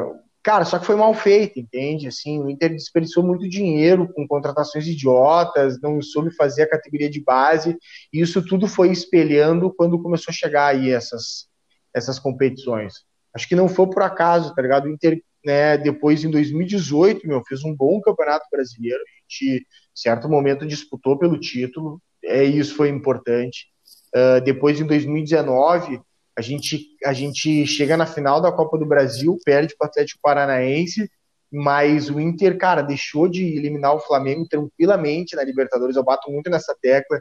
[0.49, 2.09] Cara, só que foi mal feito, entende?
[2.09, 7.21] Assim, o Inter desperdiçou muito dinheiro com contratações idiotas, não soube fazer a categoria de
[7.23, 7.77] base,
[8.11, 11.49] e isso tudo foi espelhando quando começou a chegar aí essas,
[11.93, 12.95] essas competições.
[13.35, 14.87] Acho que não foi por acaso, tá ligado?
[14.87, 19.67] O Inter, né, depois em 2018, meu, fez um bom campeonato brasileiro, a gente, em
[19.95, 23.67] certo momento, disputou pelo título, é, isso foi importante.
[24.15, 26.01] Ah, depois, em 2019,
[26.37, 30.21] a gente, a gente chega na final da Copa do Brasil, perde para o Atlético
[30.23, 31.11] Paranaense,
[31.51, 35.97] mas o Inter, cara, deixou de eliminar o Flamengo tranquilamente na Libertadores.
[35.97, 37.21] Eu bato muito nessa tecla.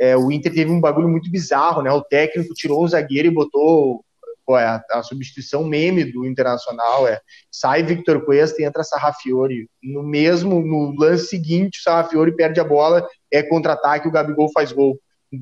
[0.00, 1.92] É, o Inter teve um bagulho muito bizarro, né?
[1.92, 4.02] O técnico tirou o zagueiro e botou
[4.46, 7.06] pô, é a, a substituição meme do Internacional.
[7.08, 9.68] É, sai Victor Cuesta e entra Sarrafiore.
[9.82, 14.70] No mesmo, no lance seguinte, o Sarrafiore perde a bola, é contra-ataque, o Gabigol faz
[14.70, 14.98] gol.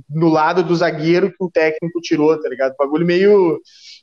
[0.09, 2.75] no lado do zagueiro que o técnico tirou, tá ligado?
[2.79, 3.61] Bagulho meio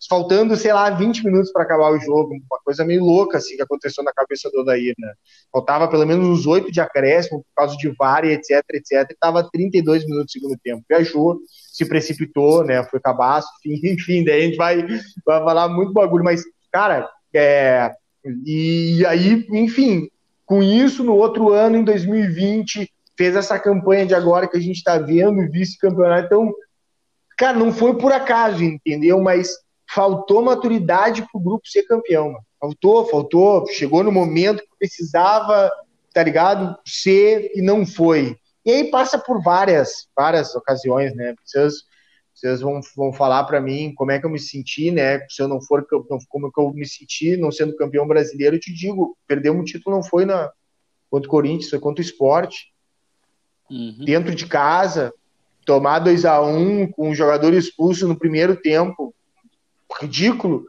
[0.07, 3.61] faltando, sei lá, 20 minutos para acabar o jogo, uma coisa meio louca assim que
[3.61, 5.13] aconteceu na cabeça do Odair, né?
[5.51, 9.15] Faltava pelo menos uns oito de acréscimo por causa de VAR e etc, etc, e
[9.19, 10.83] tava 32 minutos do segundo tempo.
[10.87, 11.39] Viajou,
[11.71, 12.83] se precipitou, né?
[12.83, 14.85] Foi cabaço, enfim, daí a gente vai,
[15.25, 17.91] vai falar muito bagulho, mas, cara, é,
[18.45, 20.09] e aí, enfim,
[20.45, 24.77] com isso, no outro ano, em 2020, fez essa campanha de agora que a gente
[24.77, 26.25] está vendo, vice-campeonato.
[26.25, 26.53] Então,
[27.37, 29.21] cara, não foi por acaso, entendeu?
[29.21, 29.49] Mas
[29.89, 32.31] faltou maturidade para o grupo ser campeão.
[32.31, 32.43] Mano.
[32.59, 33.65] Faltou, faltou.
[33.67, 35.71] Chegou no momento que precisava,
[36.13, 36.77] tá ligado?
[36.85, 38.37] Ser e não foi.
[38.65, 41.33] E aí passa por várias, várias ocasiões, né?
[41.43, 41.83] Vocês,
[42.33, 45.19] vocês vão, vão falar para mim como é que eu me senti, né?
[45.29, 45.85] Se eu não for,
[46.29, 49.63] como é que eu me senti não sendo campeão brasileiro, eu te digo, perder um
[49.63, 50.51] título não foi na
[51.09, 52.71] contra o Corinthians, foi contra o esporte.
[53.69, 54.05] Uhum.
[54.05, 55.13] Dentro de casa,
[55.65, 59.13] tomar 2 a 1 um, com um jogador expulso no primeiro tempo,
[59.99, 60.65] ridículo.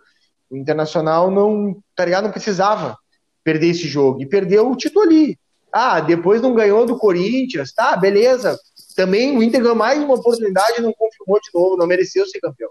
[0.51, 2.25] O Internacional não, tá ligado?
[2.25, 2.99] Não precisava
[3.45, 4.21] perder esse jogo.
[4.21, 5.39] E perdeu o título ali.
[5.73, 8.59] Ah, depois não ganhou do Corinthians, tá, beleza.
[8.95, 12.41] Também o Inter ganhou mais uma oportunidade e não confirmou de novo, não mereceu ser
[12.41, 12.71] campeão.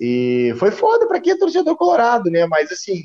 [0.00, 2.46] E foi foda para quem é torcedor colorado, né?
[2.46, 3.02] Mas assim,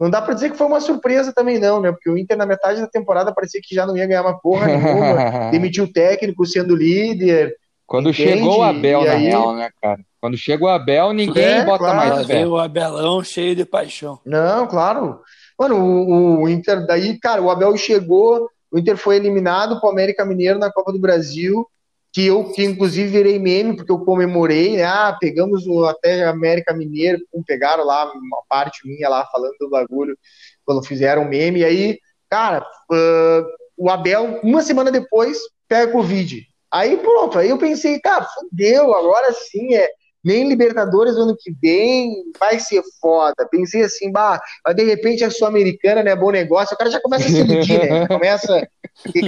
[0.00, 1.92] não dá para dizer que foi uma surpresa também não, né?
[1.92, 4.66] Porque o Inter na metade da temporada parecia que já não ia ganhar uma porra
[4.66, 7.54] nenhuma, demitiu o técnico sendo líder.
[7.86, 8.38] Quando entende?
[8.38, 9.24] chegou o Abel, na aí...
[9.26, 10.00] real, né, cara?
[10.20, 11.96] Quando chega o Abel, ninguém é, bota claro.
[11.96, 12.46] mais fé.
[12.46, 14.18] o Abelão cheio de paixão.
[14.24, 15.20] Não, claro.
[15.58, 19.92] Mano, o, o, Inter daí, cara, o Abel chegou, o Inter foi eliminado para o
[19.92, 21.66] América Mineiro na Copa do Brasil,
[22.12, 24.84] que eu que inclusive virei meme porque eu comemorei, né?
[24.84, 30.16] Ah, pegamos o até América Mineiro, pegaram lá uma parte minha lá falando do bagulho
[30.64, 31.60] quando fizeram meme.
[31.60, 31.98] E aí,
[32.30, 33.44] cara, uh,
[33.76, 36.42] o Abel uma semana depois pega Covid.
[36.70, 39.88] Aí pronto, aí eu pensei, cara, fudeu, agora sim é
[40.24, 43.46] nem Libertadores ano que vem vai ser foda.
[43.50, 47.00] Pensei assim, bah, mas de repente a Sul-Americana não é bom negócio, o cara já
[47.00, 48.06] começa a se iludir, né?
[48.08, 48.68] Começa,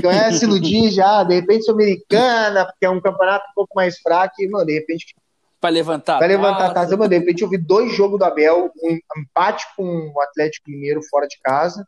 [0.00, 3.98] começa a se iludir já, de repente Sul-Americana, porque é um campeonato um pouco mais
[3.98, 5.14] fraco, e, mano, de repente.
[5.60, 6.18] Vai levantar.
[6.18, 9.66] Vai levantar a casa, mano, de repente eu vi dois jogos do Abel, um empate
[9.76, 11.84] com o Atlético Mineiro fora de casa,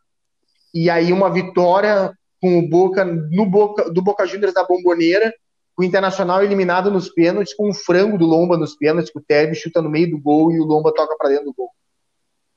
[0.73, 5.33] e aí uma vitória com o Boca, no Boca, do Boca Juniors da Bomboneira,
[5.77, 9.53] o Internacional eliminado nos pênaltis, com um frango do Lomba nos pênaltis, que o Teve
[9.53, 11.69] chuta no meio do gol e o Lomba toca para dentro do gol.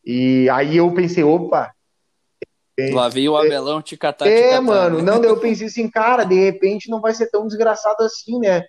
[0.03, 1.71] E aí eu pensei, opa.
[2.93, 4.27] Lá veio o Abelão te catar.
[4.27, 8.39] É, mano, não, eu pensei assim, cara, de repente não vai ser tão desgraçado assim,
[8.39, 8.65] né?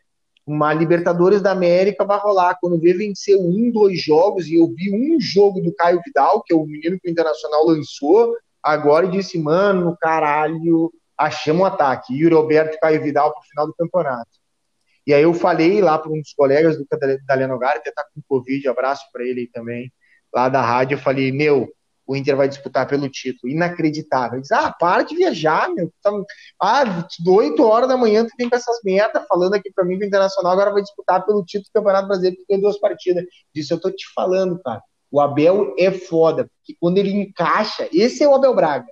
[0.45, 2.57] Uma Libertadores da América vai rolar.
[2.59, 6.53] Quando vê vencer um, dois jogos, e eu vi um jogo do Caio Vidal, que
[6.53, 12.13] é o menino que o Internacional lançou, agora e disse, mano, caralho, achamos um ataque.
[12.13, 14.40] Yuri Alberto e Caio Vidal pro final do campeonato.
[15.05, 16.85] E aí eu falei lá para um dos colegas do
[17.25, 19.91] da Lenogari, até tá com Covid, abraço para ele também,
[20.33, 21.69] lá da rádio, eu falei, meu,
[22.11, 23.51] o Inter vai disputar pelo título.
[23.51, 24.33] Inacreditável.
[24.33, 25.91] Ele disse, ah, para de viajar, meu.
[26.01, 26.11] Tá...
[26.61, 30.03] Ah, 8 horas da manhã tu vem com essas merdas falando aqui para mim que
[30.03, 33.23] o Internacional agora vai disputar pelo título do Campeonato Brasileiro porque tem duas partidas.
[33.53, 34.81] Disse, eu tô te falando, cara.
[35.09, 38.87] O Abel é foda, porque quando ele encaixa, esse é o Abel Braga.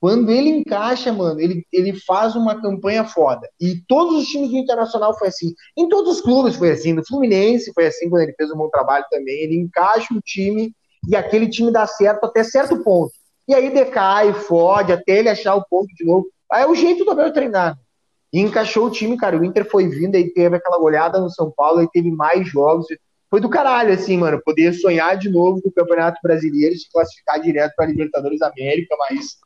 [0.00, 3.48] Quando ele encaixa, mano, ele, ele faz uma campanha foda.
[3.60, 5.54] E todos os times do Internacional foi assim.
[5.76, 6.92] Em todos os clubes foi assim.
[6.92, 9.42] No Fluminense foi assim quando ele fez um bom trabalho também.
[9.42, 10.72] Ele encaixa o time
[11.08, 13.12] e aquele time dá certo até certo ponto.
[13.48, 16.26] E aí decai, fode, até ele achar o ponto de novo.
[16.50, 17.78] Aí é o jeito do Abel treinar.
[18.32, 19.38] E encaixou o time, cara.
[19.38, 22.86] O Inter foi vindo, aí teve aquela goleada no São Paulo, aí teve mais jogos.
[23.30, 24.42] Foi do caralho, assim, mano.
[24.44, 29.36] Poder sonhar de novo com o Campeonato Brasileiro, se classificar direto para Libertadores América, mas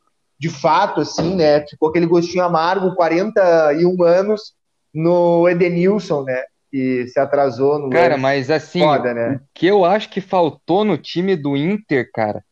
[0.41, 1.63] de fato, assim, né?
[1.67, 4.55] Ficou aquele gostinho amargo, 41 anos,
[4.91, 6.41] no Edenilson, né?
[6.71, 7.91] Que se atrasou no.
[7.91, 9.35] Cara, mas assim, Foda, né?
[9.35, 12.43] o que eu acho que faltou no time do Inter, cara,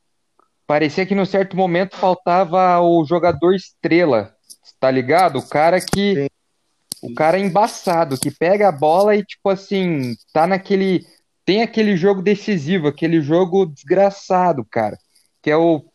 [0.67, 4.35] parecia que no certo momento faltava o jogador estrela,
[4.79, 5.39] tá ligado?
[5.39, 6.15] O cara que.
[6.15, 6.27] Sim.
[7.01, 11.07] O cara embaçado, que pega a bola e, tipo assim, tá naquele.
[11.43, 14.97] Tem aquele jogo decisivo, aquele jogo desgraçado, cara.
[15.41, 15.88] Que é o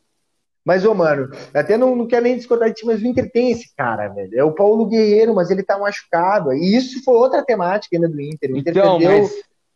[0.65, 3.51] mas, ô, mano, até não, não quero nem discordar de ti, mas o Inter tem
[3.51, 4.39] esse cara, velho.
[4.39, 6.55] É o Paulo Guerreiro, mas ele tá machucado.
[6.55, 8.51] E isso foi outra temática ainda do Inter.
[8.51, 9.33] O Inter então, perdeu mas...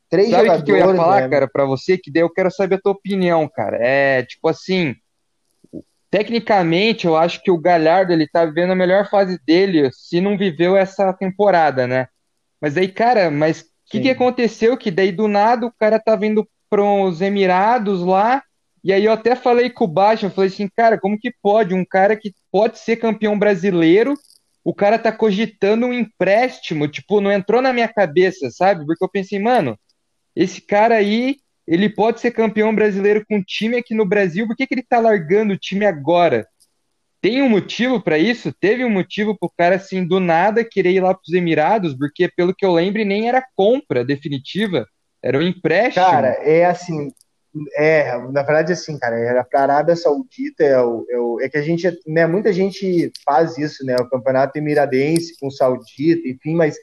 [0.09, 0.49] três Sabe jogadores.
[0.49, 1.29] Sabe o que eu ia falar, né?
[1.29, 1.99] cara, pra você?
[1.99, 3.77] Que daí eu quero saber a tua opinião, cara.
[3.79, 4.97] É, tipo assim,
[6.11, 10.39] tecnicamente, eu acho que o Galhardo, ele tá vivendo a melhor fase dele, se não
[10.39, 12.09] viveu essa temporada, né?
[12.63, 14.75] Mas aí, cara, mas o que, que aconteceu?
[14.77, 18.43] Que daí do nada o cara tá vindo pros Emirados lá
[18.83, 21.75] e aí eu até falei com o Baixo, eu falei assim, cara, como que pode
[21.75, 24.15] um cara que pode ser campeão brasileiro,
[24.65, 28.85] o cara tá cogitando um empréstimo, tipo, não entrou na minha cabeça, sabe?
[28.85, 29.79] Porque eu pensei, mano,
[30.37, 31.37] esse cara aí,
[31.67, 34.99] ele pode ser campeão brasileiro com time aqui no Brasil, por que, que ele tá
[34.99, 36.47] largando o time agora?
[37.21, 38.53] Tem um motivo para isso?
[38.53, 41.95] Teve um motivo pro cara, assim, do nada querer ir lá pros Emirados?
[41.95, 44.87] Porque, pelo que eu lembro, nem era compra definitiva,
[45.23, 46.05] era um empréstimo.
[46.05, 47.11] Cara, é assim,
[47.77, 51.59] é, na verdade, assim, cara, era pra Arábia Saudita, é, o, é, o, é, que
[51.59, 56.77] a gente, né, muita gente faz isso, né, o campeonato emiradense com Saudita, enfim, mas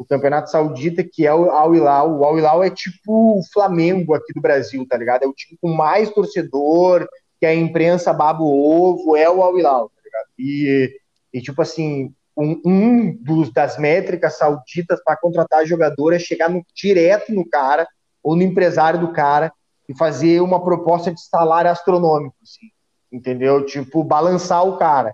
[0.00, 4.14] o campeonato saudita, que é o Al Hilal, o Al Hilal é tipo o Flamengo
[4.14, 5.24] aqui do Brasil, tá ligado?
[5.24, 7.06] É o time com mais torcedor,
[7.38, 10.26] que a imprensa baba o ovo, é o Al Hilal, tá ligado?
[10.38, 10.90] E,
[11.34, 16.64] e tipo assim, um, um dos, das métricas sauditas para contratar jogador é chegar no,
[16.74, 17.86] direto no cara,
[18.22, 19.52] ou no empresário do cara,
[19.90, 22.68] e fazer uma proposta de salário astronômico, assim,
[23.10, 23.66] entendeu?
[23.66, 25.12] Tipo, balançar o cara.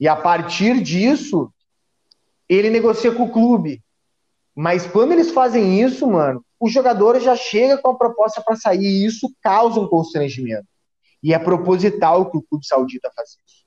[0.00, 1.52] E a partir disso,
[2.48, 3.80] ele negocia com o clube.
[4.56, 8.82] Mas quando eles fazem isso, mano, o jogador já chega com a proposta para sair
[8.82, 10.66] e isso causa um constrangimento.
[11.22, 13.64] E é proposital que o clube saudita faz isso.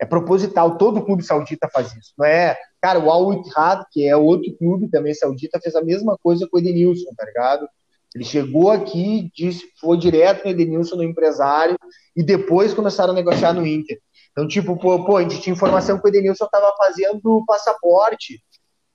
[0.00, 2.12] É proposital, todo clube saudita faz isso.
[2.18, 6.18] Não é, cara, o Al Ittihad, que é outro clube também saudita, fez a mesma
[6.20, 7.68] coisa com o Edenilson, tá ligado?
[8.14, 11.76] Ele chegou aqui, disse, foi direto no Edenilson, no empresário,
[12.14, 13.98] e depois começaram a negociar no Inter.
[14.30, 18.42] Então, tipo, pô, pô a gente tinha informação que o Edenilson estava fazendo passaporte,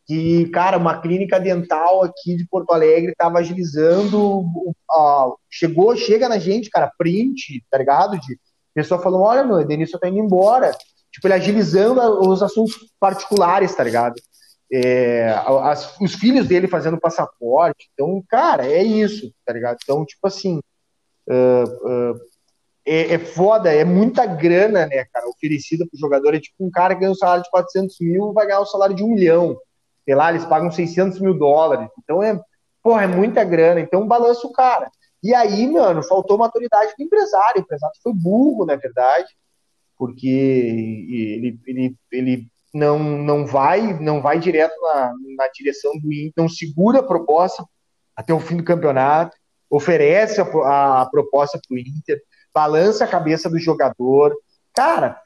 [0.06, 4.46] que, cara, uma clínica dental aqui de Porto Alegre estava agilizando,
[4.90, 8.18] ó, chegou, chega na gente, cara, print, tá ligado?
[8.20, 8.40] De
[8.74, 10.72] pessoa falando, olha, meu, o Denilson tá indo embora.
[11.12, 12.00] Tipo, ele agilizando
[12.30, 14.16] os assuntos particulares, tá ligado?
[14.72, 15.30] É,
[15.64, 17.90] as, os filhos dele fazendo passaporte.
[17.94, 19.78] Então, cara, é isso, tá ligado?
[19.82, 20.60] Então, tipo assim,
[21.28, 22.20] uh, uh,
[22.86, 26.36] é, é, foda, é muita grana, né, cara, oferecida pro jogador.
[26.36, 28.96] É tipo um cara que ganha um salário de 400 mil vai ganhar um salário
[28.96, 29.58] de um milhão
[30.08, 31.90] sei lá, eles pagam 600 mil dólares.
[32.02, 32.40] Então é,
[32.82, 33.82] porra, é muita grana.
[33.82, 34.90] Então balança o cara.
[35.22, 37.60] E aí, mano, faltou maturidade do empresário.
[37.60, 39.28] O empresário foi burro, na verdade,
[39.98, 46.34] porque ele, ele, ele não, não vai não vai direto na, na direção do Inter,
[46.38, 47.66] não segura a proposta
[48.16, 49.38] até o fim do campeonato,
[49.70, 52.22] oferece a, a proposta para o Inter,
[52.54, 54.36] balança a cabeça do jogador.
[54.74, 55.20] Cara,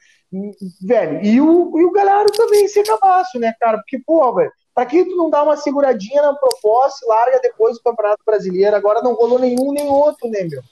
[0.82, 3.78] velho, e o, e o Galhardo também sem cabaço, né, cara?
[3.78, 7.76] Porque, pô, velho, Pra que tu não dá uma seguradinha na proposta e larga depois
[7.76, 8.74] do Campeonato Brasileiro?
[8.74, 10.62] Agora não rolou nenhum nem outro, né, meu?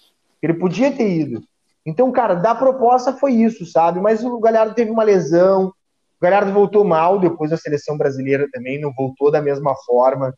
[0.42, 1.42] Ele podia ter ido.
[1.84, 4.00] Então, cara, da proposta foi isso, sabe?
[4.00, 5.72] Mas o Galhardo teve uma lesão,
[6.20, 10.34] o Galhardo voltou mal depois da seleção brasileira também, não voltou da mesma forma.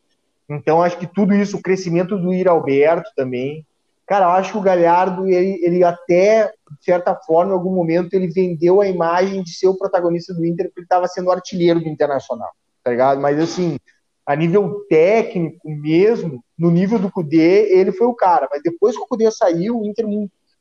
[0.49, 3.65] Então, acho que tudo isso, o crescimento do Ir Alberto também.
[4.05, 8.13] Cara, eu acho que o Galhardo, ele, ele até, de certa forma, em algum momento,
[8.13, 11.79] ele vendeu a imagem de ser o protagonista do Inter, porque ele estava sendo artilheiro
[11.79, 12.51] do Internacional
[12.83, 13.21] tá ligado?
[13.21, 13.77] Mas assim,
[14.25, 18.47] a nível técnico mesmo, no nível do Cudê, ele foi o cara.
[18.51, 20.05] Mas depois que o Cudê saiu, o Inter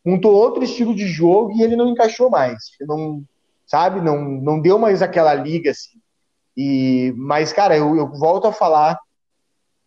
[0.04, 2.58] montou outro estilo de jogo e ele não encaixou mais.
[2.80, 3.22] Não,
[3.72, 5.98] sabe, não, não deu mais aquela liga assim.
[6.54, 8.98] E, mas, cara, eu, eu volto a falar,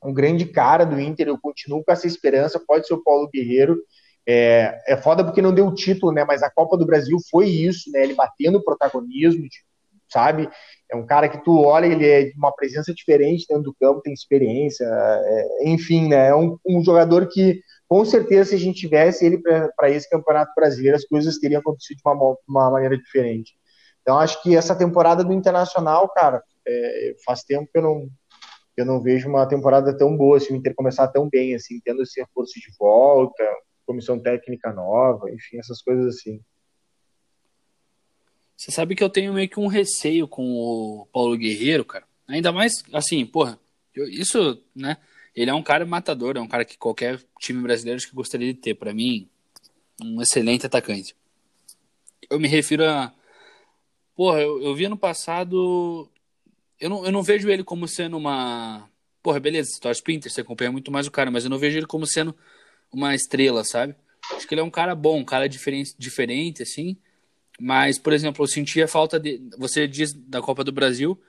[0.03, 3.77] um grande cara do Inter, eu continuo com essa esperança, pode ser o Paulo Guerreiro.
[4.27, 6.25] É, é foda porque não deu o título, né?
[6.25, 8.01] Mas a Copa do Brasil foi isso, né?
[8.01, 9.45] Ele batendo o protagonismo,
[10.11, 10.49] sabe?
[10.91, 14.13] É um cara que tu olha, ele é uma presença diferente dentro do campo, tem
[14.13, 16.29] experiência, é, enfim, né?
[16.29, 19.39] É um, um, jogador que, com certeza, se a gente tivesse ele
[19.77, 23.53] para esse campeonato brasileiro, as coisas teriam acontecido de uma, uma maneira diferente.
[24.05, 28.07] Então, acho que essa temporada do Internacional, cara, é, faz tempo que eu não,
[28.77, 31.81] eu não vejo uma temporada tão boa, se assim, o Inter começar tão bem, assim,
[31.83, 33.43] tendo esse reforço de volta,
[33.83, 36.39] comissão técnica nova, enfim, essas coisas assim.
[38.55, 42.05] Você sabe que eu tenho meio que um receio com o Paulo Guerreiro, cara.
[42.27, 43.59] Ainda mais, assim, porra,
[43.95, 44.97] eu, isso, né?
[45.35, 48.59] Ele é um cara matador, é um cara que qualquer time brasileiro que gostaria de
[48.59, 48.75] ter.
[48.75, 49.27] para mim,
[49.99, 51.15] um excelente atacante.
[52.29, 53.11] Eu me refiro a.
[54.15, 56.09] Porra, eu, eu vi ano passado.
[56.79, 58.89] Eu não, eu não vejo ele como sendo uma.
[59.21, 61.77] Porra, beleza, você torce Pinter, você acompanha muito mais o cara, mas eu não vejo
[61.77, 62.35] ele como sendo
[62.91, 63.95] uma estrela, sabe?
[64.31, 66.95] Acho que ele é um cara bom, um cara diferente, diferente assim.
[67.59, 69.41] Mas, por exemplo, eu sentia falta de.
[69.57, 71.19] Você diz da Copa do Brasil.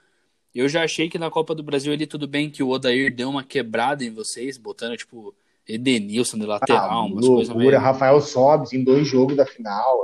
[0.55, 3.29] Eu já achei que na Copa do Brasil ele tudo bem que o Odair deu
[3.29, 5.35] uma quebrada em vocês, botando, tipo,
[5.67, 7.77] Edenilson de lateral, ah, umas coisas meio.
[7.77, 9.99] Rafael Sobes em dois jogos da final.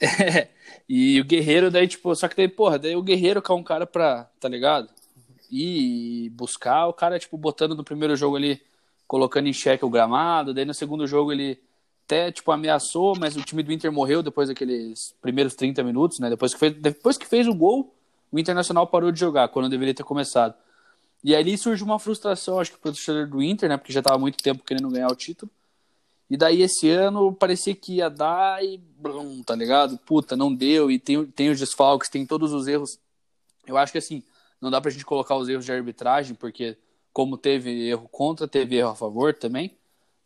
[0.00, 0.46] é,
[0.92, 3.62] e o Guerreiro, daí, tipo, só que daí, porra, daí o Guerreiro que é um
[3.62, 4.88] cara pra, tá ligado?
[5.48, 8.60] E buscar, o cara, tipo, botando no primeiro jogo ali,
[9.06, 11.60] colocando em xeque o gramado, daí no segundo jogo ele
[12.06, 16.28] até tipo ameaçou, mas o time do Inter morreu depois daqueles primeiros 30 minutos, né?
[16.28, 17.94] Depois que fez, depois que fez o gol,
[18.32, 20.56] o Internacional parou de jogar quando deveria ter começado.
[21.22, 23.76] E ali surge uma frustração, acho que pro torcedor do Inter, né?
[23.76, 25.52] Porque já tava muito tempo querendo ganhar o título.
[26.30, 29.98] E daí esse ano parecia que ia dar e blum, tá ligado?
[29.98, 33.00] Puta, não deu e tem, tem os desfalques, tem todos os erros.
[33.66, 34.22] Eu acho que assim,
[34.60, 36.78] não dá pra gente colocar os erros de arbitragem, porque
[37.12, 39.76] como teve erro contra, teve erro a favor também.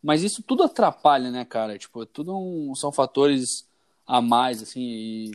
[0.01, 1.75] Mas isso tudo atrapalha, né, cara?
[1.79, 3.67] Tipo, tudo um, são fatores
[4.05, 5.31] a mais, assim, e...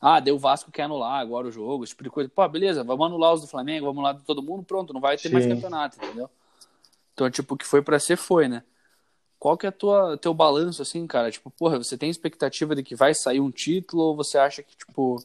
[0.00, 2.28] Ah, deu o Vasco que anular agora o jogo, esse tipo de coisa.
[2.28, 5.16] Pô, beleza, vamos anular os do Flamengo, vamos anular de todo mundo, pronto, não vai
[5.18, 5.34] ter Sim.
[5.34, 6.30] mais campeonato, entendeu?
[7.12, 8.64] Então, tipo, o que foi para ser, foi, né?
[9.42, 11.28] Qual que é tua teu balanço assim, cara?
[11.28, 14.76] Tipo, porra, você tem expectativa de que vai sair um título ou você acha que
[14.76, 15.16] tipo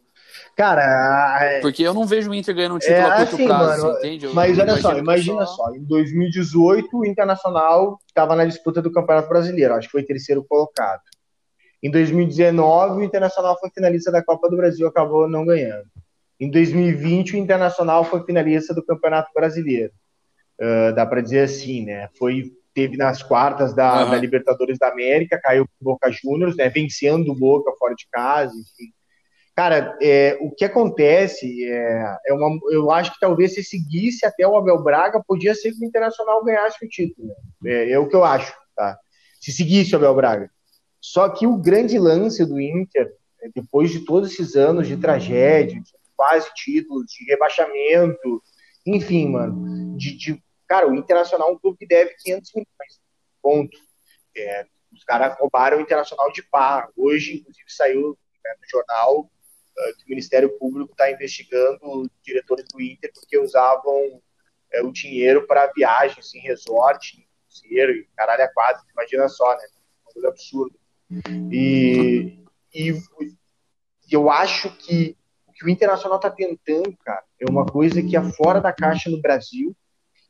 [0.55, 1.61] Cara, é...
[1.61, 3.97] porque eu não vejo o Inter ganhando um título é, a curto assim, prazo, mano,
[3.99, 4.25] entende?
[4.25, 5.67] Eu mas olha só, imagina só...
[5.67, 10.43] só, em 2018 o Internacional estava na disputa do Campeonato Brasileiro, acho que foi terceiro
[10.43, 11.03] colocado.
[11.83, 15.85] Em 2019 o Internacional foi finalista da Copa do Brasil, acabou não ganhando.
[16.39, 19.93] Em 2020 o Internacional foi finalista do Campeonato Brasileiro.
[20.59, 22.09] Uh, dá para dizer assim, né?
[22.17, 24.11] Foi teve nas quartas da, uhum.
[24.11, 28.07] da Libertadores da América, caiu com o Boca Juniors, né, vencendo o Boca fora de
[28.11, 28.93] casa, enfim.
[29.55, 32.59] Cara, é, o que acontece é, é uma.
[32.69, 36.45] Eu acho que talvez se seguisse até o Abel Braga, podia ser que o Internacional
[36.45, 37.29] ganhasse o título.
[37.63, 37.73] Né?
[37.73, 38.95] É, é, o que eu acho, tá?
[39.41, 40.51] Se seguisse o Abel Braga.
[41.01, 43.11] Só que o grande lance do Inter,
[43.41, 48.43] é, depois de todos esses anos de tragédia, de quase títulos, de rebaixamento,
[48.85, 53.01] enfim, mano, de, de Cara, o Internacional é um clube que deve 500 milhões.
[53.41, 53.77] Ponto.
[54.35, 56.89] É, os caras roubaram o Internacional de pá.
[56.95, 62.81] Hoje, inclusive, saiu né, no jornal uh, que o Ministério Público está investigando diretores do
[62.81, 64.21] Inter porque usavam
[64.73, 68.83] é, o dinheiro para viagens em resort, em cruzeiro, e caralho é quase.
[68.91, 69.65] Imagina só, né?
[70.05, 70.77] Uma coisa absurda.
[71.51, 72.43] E,
[72.73, 72.93] e
[74.11, 75.15] eu acho que
[75.47, 79.09] o que o Internacional está tentando, cara, é uma coisa que é fora da caixa
[79.09, 79.75] no Brasil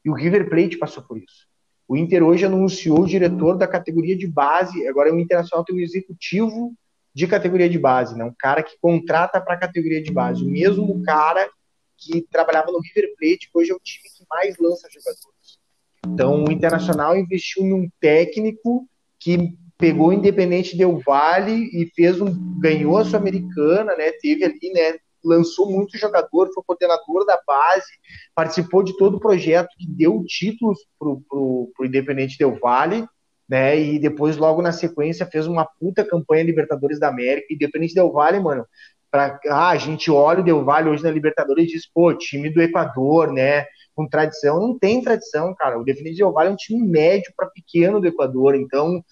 [0.08, 1.46] e o River Plate passou por isso.
[1.86, 5.80] O Inter hoje anunciou o diretor da categoria de base, agora o Internacional tem um
[5.80, 6.74] executivo
[7.14, 8.24] de categoria de base, né?
[8.24, 10.46] um cara que contrata para a categoria de base.
[10.46, 11.50] O mesmo cara
[11.98, 15.60] que trabalhava no River Plate, hoje é o time que mais lança jogadores.
[16.06, 18.88] Então, o Internacional investiu num técnico
[19.20, 24.12] que pegou o Independente Del Vale e fez um ganhou a Sul-Americana, né?
[24.22, 27.88] Teve ali, né, lançou muito jogador, foi coordenador da base,
[28.34, 33.06] participou de todo o projeto que deu títulos pro, pro, pro Independente Del Vale,
[33.48, 33.80] né?
[33.80, 37.54] E depois, logo na sequência, fez uma puta campanha Libertadores da América.
[37.54, 38.66] Independente Del Vale, mano,
[39.10, 42.50] pra, ah, a gente olha o Del Valle hoje na Libertadores e diz, pô, time
[42.50, 43.66] do Equador, né?
[43.96, 44.60] Com tradição.
[44.60, 45.78] Não tem tradição, cara.
[45.78, 49.04] O Independente Del Vale é um time médio para pequeno do Equador, então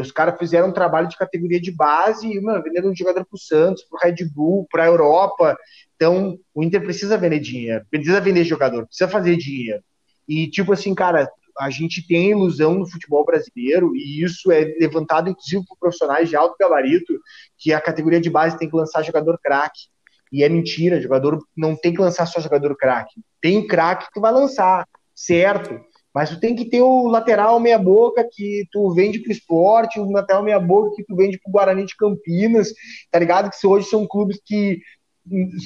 [0.00, 3.38] os caras fizeram um trabalho de categoria de base e, mano, venderam um jogador pro
[3.38, 5.56] Santos, pro Red Bull, pra Europa.
[5.96, 9.82] Então, o Inter precisa vender dinheiro, precisa vender jogador, precisa fazer dinheiro.
[10.28, 15.28] E, tipo assim, cara, a gente tem ilusão no futebol brasileiro, e isso é levantado,
[15.28, 17.18] inclusive, por profissionais de alto gabarito,
[17.56, 19.88] que a categoria de base tem que lançar jogador craque.
[20.30, 23.20] E é mentira, jogador não tem que lançar só jogador craque.
[23.40, 25.80] Tem craque que vai lançar, certo?
[26.14, 30.42] Mas tu tem que ter o lateral meia-boca que tu vende pro esporte, o lateral
[30.42, 32.72] meia-boca que tu vende pro Guarani de Campinas,
[33.10, 33.50] tá ligado?
[33.50, 34.80] Que hoje são clubes que,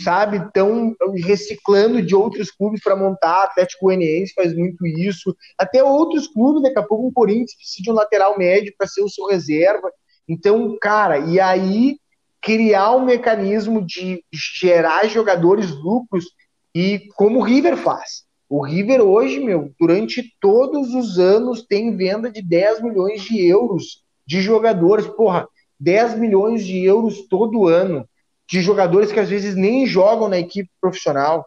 [0.03, 3.45] sabe, estão reciclando de outros clubes para montar.
[3.45, 5.35] Atlético Goianiense faz muito isso.
[5.57, 9.03] Até outros clubes, daqui a pouco um Corinthians precisa de um lateral médio para ser
[9.03, 9.91] o seu reserva.
[10.29, 11.97] Então, cara, e aí
[12.41, 16.27] criar um mecanismo de gerar jogadores lucros
[16.75, 22.31] e como o River faz o River hoje, meu, durante todos os anos tem venda
[22.31, 25.07] de 10 milhões de euros de jogadores.
[25.07, 25.49] Porra,
[25.81, 28.07] 10 milhões de euros todo ano
[28.47, 31.47] de jogadores que às vezes nem jogam na equipe profissional.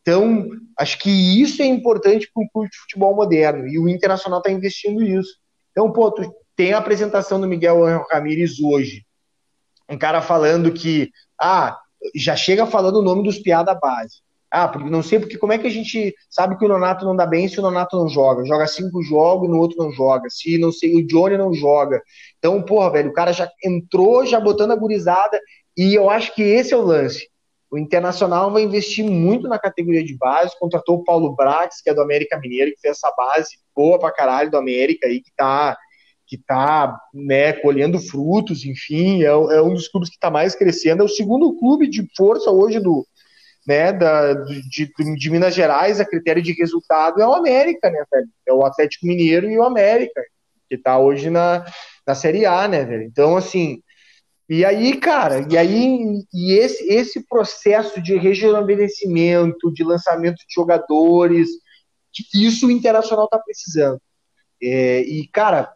[0.00, 4.38] Então, acho que isso é importante para um clube de futebol moderno e o Internacional
[4.38, 5.36] está investindo isso.
[5.72, 9.04] Então, pô, tu tem a apresentação do Miguel Ramírez hoje.
[9.86, 11.78] Um cara falando que, ah,
[12.16, 14.22] já chega falando o nome dos piada base.
[14.50, 17.14] Ah, porque não sei porque como é que a gente sabe que o Nonato não
[17.14, 18.46] dá bem se o Nonato não joga?
[18.46, 20.30] Joga cinco jogos, no outro não joga.
[20.30, 22.02] Se não sei, o Johnny não joga.
[22.38, 25.38] Então, porra, velho, o cara já entrou já botando a gurizada
[25.76, 27.28] e eu acho que esse é o lance.
[27.70, 31.94] O Internacional vai investir muito na categoria de base, contratou o Paulo Brax, que é
[31.94, 35.76] do América Mineiro, que fez essa base boa pra caralho do América aí, que tá
[36.26, 41.00] que tá né, colhendo frutos, enfim, é, é um dos clubes que está mais crescendo,
[41.00, 43.02] é o segundo clube de força hoje do,
[43.68, 48.28] né, da, de, de, Minas Gerais, a critério de resultado é o América, né, velho?
[48.48, 50.22] É o Atlético Mineiro e o América,
[50.70, 51.66] que tá hoje na,
[52.06, 53.02] na Série A, né, velho?
[53.02, 53.82] Então, assim,
[54.48, 61.50] E aí, cara, e aí e esse, esse processo de regionalizamento, de lançamento de jogadores,
[62.34, 64.00] isso o Internacional está precisando.
[64.62, 65.70] É, e, cara,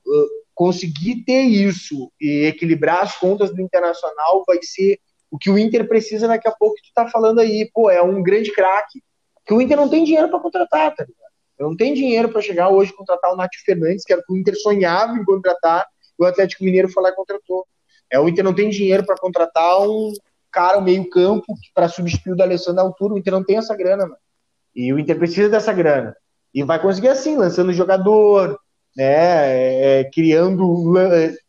[0.55, 4.99] conseguir ter isso e equilibrar as contas do Internacional vai ser
[5.33, 7.71] o que o Inter precisa daqui a pouco que tu tá falando aí.
[7.73, 9.03] Pô, é um grande craque.
[9.47, 11.33] Que o Inter não tem dinheiro para contratar, tá ligado?
[11.59, 14.37] Não tem dinheiro para chegar hoje contratar o Nath Fernandes, que era o que o
[14.37, 15.87] Inter sonhava em contratar,
[16.19, 17.67] e o Atlético Mineiro foi lá e contratou.
[18.11, 20.13] É, o Inter não tem dinheiro para contratar um
[20.51, 23.15] cara, um meio-campo, para substituir o da Alessandro Altura.
[23.15, 24.19] O Inter não tem essa grana, mano.
[24.77, 26.15] E o Inter precisa dessa grana.
[26.53, 28.59] E vai conseguir assim, lançando jogador,
[28.95, 30.01] né?
[30.01, 30.93] É, criando,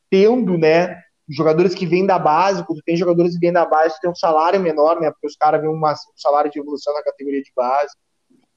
[0.10, 1.03] tendo, né?
[1.30, 4.60] Jogadores que vêm da base, quando tem jogadores que vêm da base, tem um salário
[4.60, 5.10] menor, né?
[5.10, 5.82] Porque os caras vêm um
[6.16, 7.94] salário de evolução na categoria de base.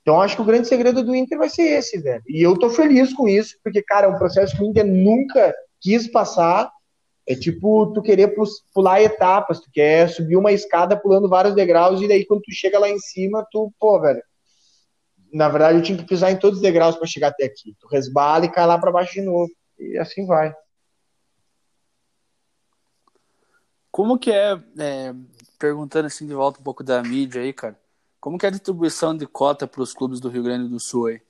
[0.02, 2.22] Então, acho que o grande segredo do Inter vai ser esse, velho.
[2.28, 5.52] E eu tô feliz com isso, porque, cara, é um processo que o Inter nunca
[5.80, 6.70] quis passar.
[7.28, 8.32] É tipo tu querer
[8.72, 12.78] pular etapas, tu quer subir uma escada pulando vários degraus, e daí quando tu chega
[12.78, 14.22] lá em cima, tu, pô, velho.
[15.32, 17.74] Na verdade, eu tinha que pisar em todos os degraus para chegar até aqui.
[17.80, 19.50] Tu resbala e cai lá para baixo de novo.
[19.76, 20.54] E assim vai.
[23.96, 25.14] Como que é, é,
[25.58, 27.80] perguntando assim de volta um pouco da mídia aí, cara,
[28.20, 31.06] como que é a distribuição de cota para os clubes do Rio Grande do Sul
[31.06, 31.22] aí?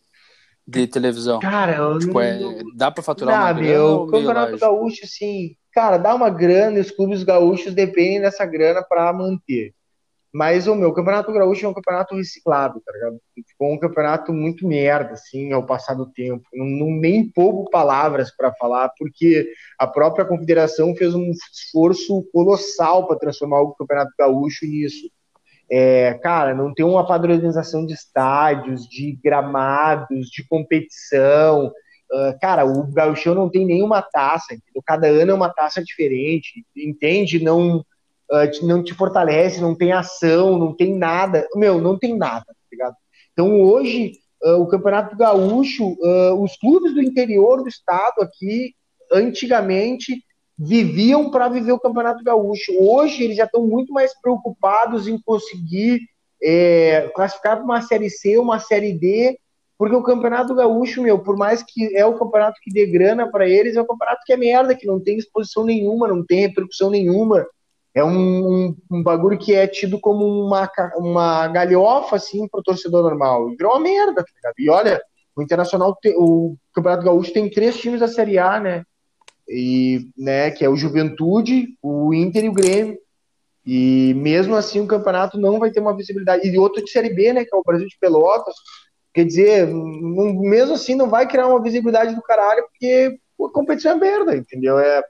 [0.67, 1.39] De televisão?
[1.39, 2.41] Cara, eu tipo, é,
[2.75, 3.69] dá para faturar dá, uma grana?
[3.71, 5.55] Meu, o Campeonato Gaúcho, sim.
[5.73, 9.73] Cara, dá uma grana e os clubes gaúchos dependem dessa grana para manter.
[10.37, 13.19] Mas o meu Campeonato Gaúcho é um campeonato reciclado, tá ligado?
[13.49, 16.45] Ficou um campeonato muito merda, assim, ao passar do tempo.
[16.53, 23.07] Não, não nem pouco palavras para falar, porque a própria confederação fez um esforço colossal
[23.07, 25.11] para transformar o Campeonato Gaúcho nisso.
[25.73, 31.69] É, cara, não tem uma padronização de estádios, de gramados, de competição.
[32.13, 34.83] Uh, cara, o Gauchão não tem nenhuma taça, entendeu?
[34.85, 37.43] Cada ano é uma taça diferente, entende?
[37.43, 37.83] Não
[38.31, 41.47] uh, não te fortalece, não tem ação, não tem nada.
[41.55, 42.95] Meu, não tem nada, tá ligado?
[43.33, 44.13] Então hoje,
[44.45, 48.75] uh, o Campeonato Gaúcho, uh, os clubes do interior do estado aqui,
[49.13, 50.25] antigamente,
[50.59, 52.73] viviam para viver o Campeonato Gaúcho.
[52.79, 56.01] Hoje eles já estão muito mais preocupados em conseguir
[56.43, 59.39] é, classificar para uma Série C, uma Série D,
[59.79, 63.47] porque o Campeonato Gaúcho, meu, por mais que é o campeonato que dê grana para
[63.47, 66.89] eles, é um campeonato que é merda, que não tem exposição nenhuma, não tem repercussão
[66.89, 67.47] nenhuma
[67.97, 73.49] é um, um, bagulho que é tido como uma, uma galhofa, assim, pro torcedor normal.
[73.57, 74.55] Virou uma merda, tá ligado?
[74.59, 75.03] E olha,
[75.35, 78.85] o Internacional, te, o Campeonato Gaúcho tem três times da Série A, né?
[79.49, 82.99] E, né, que é o Juventude, o Inter e o Grêmio.
[83.65, 86.47] E mesmo assim o campeonato não vai ter uma visibilidade.
[86.47, 88.55] E outro de Série B, né, que é o Brasil de Pelotas.
[89.15, 93.95] Quer dizer, mesmo assim não vai criar uma visibilidade do caralho, porque a competição é
[93.95, 94.79] merda, entendeu?
[94.79, 95.03] É,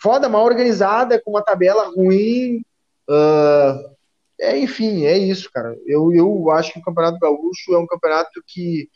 [0.00, 2.62] foda, mal organizada, com uma tabela ruim.
[3.08, 3.96] Uh,
[4.40, 5.76] é, enfim, é isso, cara.
[5.86, 8.88] Eu, eu acho que o Campeonato Gaúcho é um campeonato que,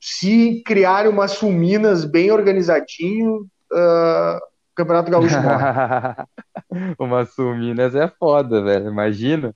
[0.00, 6.94] se criar umas suminas bem organizadinho, uh, o Campeonato Gaúcho morre.
[6.98, 8.88] umas suminas é foda, velho.
[8.88, 9.54] Imagina.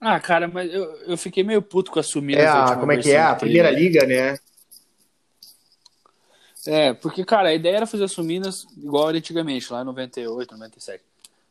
[0.00, 2.44] Ah, cara, mas eu, eu fiquei meio puto com as suminas.
[2.44, 3.22] É, como é que é?
[3.22, 4.36] A primeira liga, né?
[6.66, 10.52] É, porque, cara, a ideia era fazer as Minas igual era antigamente, lá em 98,
[10.52, 11.04] 97.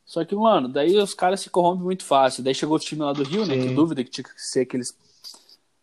[0.06, 2.44] Só que, mano, daí os caras se corrompem muito fácil.
[2.44, 3.56] Daí chegou o time lá do Rio, Sim.
[3.56, 3.68] né?
[3.68, 4.96] Que dúvida que tinha que ser aqueles.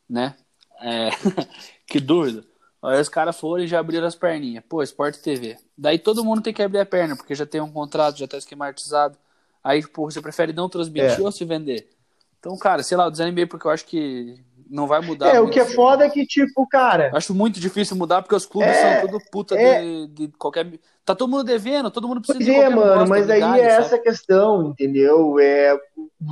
[0.09, 0.35] Né?
[0.81, 1.11] É...
[1.87, 2.45] que dúvida.
[2.83, 4.65] Aí os caras foram e já abriram as perninhas.
[4.69, 5.57] Pô, Sport TV.
[5.77, 8.39] Daí todo mundo tem que abrir a perna, porque já tem um contrato, já tá
[8.39, 9.17] esquematizado.
[9.63, 11.23] Aí, pô, você prefere não transmitir é.
[11.23, 11.91] ou se vender?
[12.39, 15.35] Então, cara, sei lá, eu desanimei porque eu acho que não vai mudar.
[15.35, 17.11] É, o que é foda é que, tipo, cara.
[17.13, 20.67] Acho muito difícil mudar porque os clubes é, são tudo puta é, de, de, qualquer.
[21.05, 24.69] Tá todo mundo devendo, todo mundo precisa pois é, mano, mas aí é essa questão,
[24.69, 25.41] entendeu?
[25.41, 25.77] É,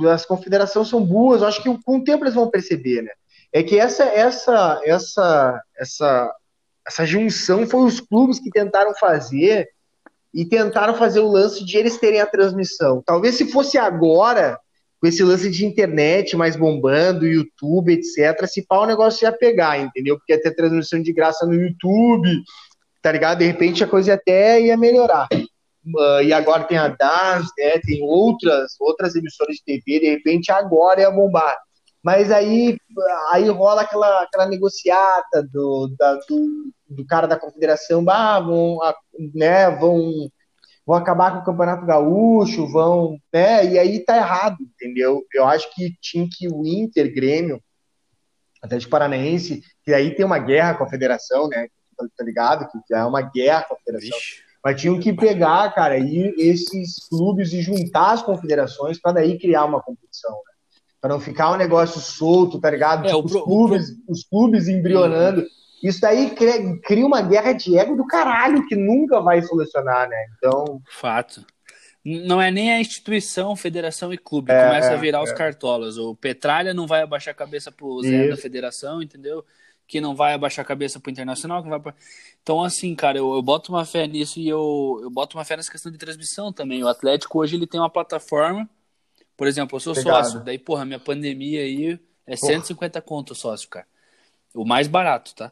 [0.09, 3.11] as confederações são boas, acho que com o tempo eles vão perceber, né?
[3.51, 6.35] É que essa, essa, essa, essa,
[6.87, 9.67] essa junção foi os clubes que tentaram fazer
[10.33, 13.01] e tentaram fazer o lance de eles terem a transmissão.
[13.05, 14.59] Talvez se fosse agora,
[14.99, 19.79] com esse lance de internet mais bombando, YouTube, etc., se pá, o negócio ia pegar,
[19.79, 20.17] entendeu?
[20.17, 22.29] Porque ter transmissão de graça no YouTube,
[23.01, 23.39] tá ligado?
[23.39, 25.27] De repente a coisa até ia melhorar.
[25.31, 27.79] Uh, e agora tem a DAS, né?
[27.79, 31.57] tem outras, outras emissoras de TV, de repente agora ia bombar.
[32.03, 32.77] Mas aí,
[33.31, 38.77] aí rola aquela, aquela negociata do, da, do, do cara da confederação, ah, vão,
[39.33, 40.29] né, vão
[40.89, 43.63] vão acabar com o Campeonato Gaúcho, vão, né?
[43.63, 45.23] E aí tá errado, entendeu?
[45.31, 47.61] Eu acho que tinha que o Inter, Grêmio,
[48.59, 51.67] até de Paranaense, que aí tem uma guerra com a federação, né?
[52.17, 52.67] Tá ligado?
[52.87, 54.17] Que é uma guerra com a federação.
[54.17, 54.41] Ixi.
[54.65, 59.65] Mas tinham que pegar, cara, e esses clubes e juntar as confederações para daí criar
[59.65, 60.53] uma competição, né?
[60.99, 63.05] Para não ficar um negócio solto, tá ligado?
[63.05, 65.45] É, tipo, os, clubes, os clubes embrionando.
[65.83, 66.35] Isso daí
[66.83, 70.25] cria uma guerra de ego do caralho que nunca vai solucionar, né?
[70.37, 70.81] Então.
[70.89, 71.45] Fato.
[72.03, 74.51] Não é nem a instituição, federação e clube.
[74.51, 75.23] É, começa a virar é.
[75.23, 75.97] os cartolas.
[75.97, 78.29] O Petralha não vai abaixar a cabeça pro Zé Isso.
[78.29, 79.45] da federação, entendeu?
[79.87, 81.61] Que não vai abaixar a cabeça pro Internacional.
[81.61, 81.93] Que vai pra...
[82.41, 85.57] Então, assim, cara, eu, eu boto uma fé nisso e eu, eu boto uma fé
[85.57, 86.83] nessa questão de transmissão também.
[86.83, 88.69] O Atlético hoje ele tem uma plataforma.
[89.35, 90.23] Por exemplo, eu sou Obrigado.
[90.23, 90.39] sócio.
[90.39, 92.53] Daí, porra, minha pandemia aí é porra.
[92.53, 93.85] 150 conto sócio, cara.
[94.53, 95.51] O mais barato, tá?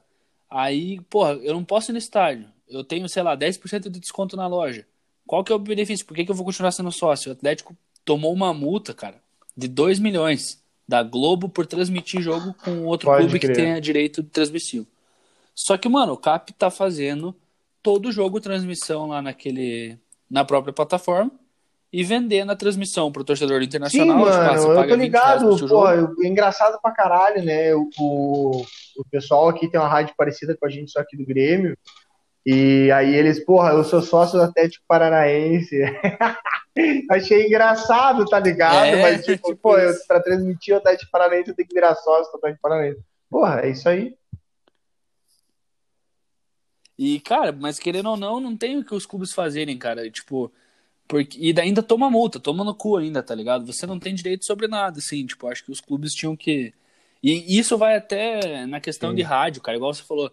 [0.50, 2.48] Aí, porra, eu não posso ir no estádio.
[2.68, 4.86] Eu tenho, sei lá, 10% de desconto na loja.
[5.26, 6.06] Qual que é o benefício?
[6.06, 7.30] Por que, que eu vou continuar sendo sócio?
[7.30, 7.76] O Atlético
[8.06, 9.22] tomou uma multa, cara,
[9.56, 13.56] de 2 milhões da Globo por transmitir jogo com outro Pode clube crer.
[13.56, 14.88] que tenha direito de transmissão.
[15.54, 17.36] Só que, mano, o Cap tá fazendo
[17.84, 19.98] todo jogo transmissão lá naquele
[20.30, 21.32] na própria plataforma
[21.92, 24.18] e vendendo a transmissão pro torcedor internacional.
[24.18, 27.74] Sim, mano, tipo, eu tô ligado, pô, é engraçado pra caralho, né?
[27.74, 28.62] O, o,
[28.98, 31.78] o pessoal aqui tem uma rádio parecida com a gente, só aqui do Grêmio,
[32.46, 35.82] e aí eles, porra, eu sou sócio do Atlético Paranaense.
[37.12, 38.86] Achei engraçado, tá ligado?
[38.86, 41.96] É, Mas, tipo, tipo pô, eu, pra transmitir o Atlético Paranaense eu tenho que virar
[41.96, 43.02] sócio do Atlético Paranaense.
[43.30, 44.16] Porra, é isso aí.
[46.98, 50.10] E, cara, mas querendo ou não, não tem o que os clubes fazerem, cara.
[50.10, 50.52] Tipo,
[51.08, 53.66] porque, e ainda toma multa, toma no cu ainda, tá ligado?
[53.66, 55.26] Você não tem direito sobre nada, assim.
[55.26, 56.74] Tipo, acho que os clubes tinham que.
[57.24, 59.16] E isso vai até na questão Sim.
[59.16, 59.78] de rádio, cara.
[59.78, 60.32] Igual você falou.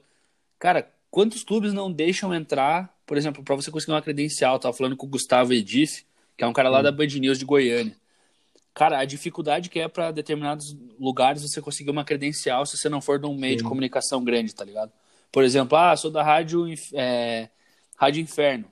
[0.59, 4.55] Cara, Quantos clubes não deixam entrar, por exemplo, para você conseguir uma credencial?
[4.57, 6.05] Eu tava falando com o Gustavo Edif,
[6.37, 7.97] que é um cara lá da Band News de Goiânia.
[8.75, 13.01] Cara, a dificuldade que é para determinados lugares você conseguir uma credencial se você não
[13.01, 13.59] for de um meio Sim.
[13.59, 14.91] de comunicação grande, tá ligado?
[15.31, 17.49] Por exemplo, ah, sou da Rádio, é,
[17.97, 18.65] Rádio Inferno.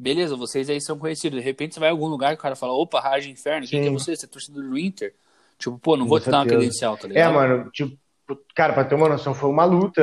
[0.00, 1.38] Beleza, vocês aí são conhecidos.
[1.38, 3.82] De repente você vai em algum lugar e o cara fala, opa, Rádio Inferno, quem
[3.82, 4.16] que é você?
[4.16, 5.12] Você é torcedor do Inter?
[5.58, 7.30] Tipo, pô, não vou te dar uma credencial, tá ligado?
[7.30, 7.98] É, mano, tipo,
[8.54, 10.02] cara, para ter uma noção, foi uma luta.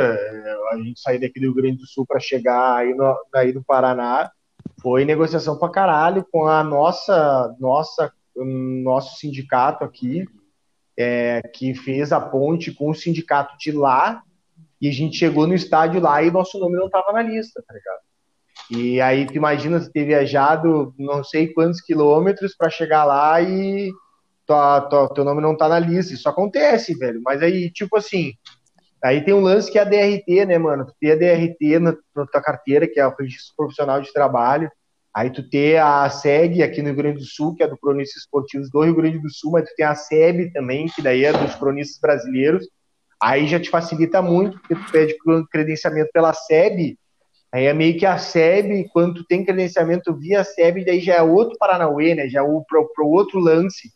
[0.72, 3.64] A gente sair daqui do Rio Grande do Sul para chegar aí no, aí no
[3.64, 4.30] Paraná.
[4.80, 10.28] Foi negociação pra caralho com a nossa, nossa, nosso sindicato aqui,
[10.96, 14.22] é, que fez a ponte com o sindicato de lá.
[14.80, 17.74] E a gente chegou no estádio lá e nosso nome não tava na lista, tá
[17.74, 18.07] ligado?
[18.70, 23.92] E aí tu imagina ter viajado não sei quantos quilômetros para chegar lá e
[24.46, 26.14] tua, tua, teu nome não tá na lista.
[26.14, 27.22] Isso acontece, velho.
[27.24, 28.34] Mas aí, tipo assim,
[29.04, 30.86] aí tem um lance que é a DRT, né, mano?
[30.86, 34.70] Tu tem a DRT na, na tua carteira, que é o registro profissional de trabalho.
[35.14, 38.22] Aí tu tem a SEG aqui no Rio Grande do Sul, que é do cronistas
[38.22, 41.34] esportivos do Rio Grande do Sul, mas tu tem a SEB também, que daí é
[41.34, 42.68] dos cronistas brasileiros.
[43.20, 45.16] Aí já te facilita muito, porque tu pede
[45.50, 47.00] credenciamento pela SEB,
[47.52, 51.22] aí é meio que a SEB, quando tu tem credenciamento via SEB, daí já é
[51.22, 52.28] outro Paranauê, né?
[52.28, 53.92] Já é o pro, pro outro lance.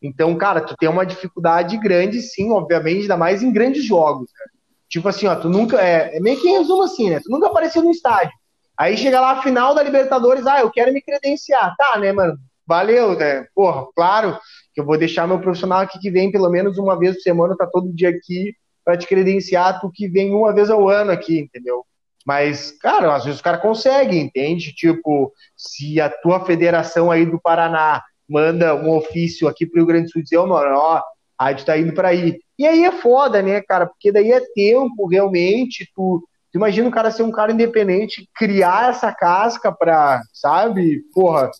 [0.00, 4.28] Então, cara, tu tem uma dificuldade grande, sim, obviamente, ainda mais em grandes jogos.
[4.30, 4.46] Né?
[4.88, 5.80] Tipo assim, ó, tu nunca.
[5.80, 7.20] É, é meio que em resumo assim, né?
[7.20, 8.32] Tu nunca apareceu no estádio.
[8.76, 11.74] Aí chega lá a final da Libertadores, ah, eu quero me credenciar.
[11.76, 12.36] Tá, né, mano?
[12.66, 13.46] Valeu, né?
[13.54, 14.38] Porra, claro
[14.74, 17.56] que eu vou deixar meu profissional aqui que vem pelo menos uma vez por semana,
[17.56, 21.38] tá todo dia aqui para te credenciar, tu que vem uma vez ao ano aqui,
[21.38, 21.84] entendeu?
[22.26, 24.72] Mas, cara, às vezes o cara consegue, entende?
[24.72, 30.06] Tipo, se a tua federação aí do Paraná manda um ofício aqui pro Rio Grande
[30.06, 31.02] do Sul dizer, oh, mano, ó,
[31.38, 32.38] a gente tá indo para aí.
[32.58, 33.86] E aí é foda, né, cara?
[33.86, 38.90] Porque daí é tempo, realmente, tu, tu imagina o cara ser um cara independente, criar
[38.90, 41.50] essa casca pra, sabe, porra,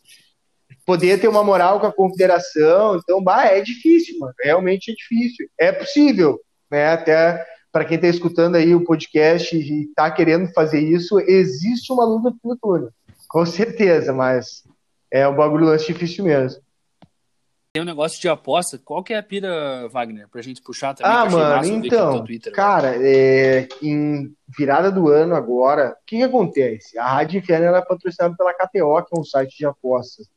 [0.86, 2.96] poder ter uma moral com a confederação.
[2.96, 4.34] Então, bah, é difícil, mano.
[4.42, 5.48] Realmente é difícil.
[5.58, 6.40] É possível,
[6.70, 6.92] né?
[6.92, 12.04] Até para quem está escutando aí o podcast e está querendo fazer isso, existe uma
[12.04, 12.90] luta pelo túnel.
[13.26, 14.62] Com certeza, mas
[15.10, 16.60] é um bagulho lance difícil mesmo.
[17.74, 18.78] Tem um negócio de aposta.
[18.78, 20.28] Qual que é a pira, Wagner?
[20.28, 21.10] Pra gente puxar também.
[21.10, 26.98] Ah, mano, então, Twitter, cara, é, em virada do ano agora, o que, que acontece?
[26.98, 30.28] A Rádio Inferno é patrocinada pela KTO, que é um site de apostas.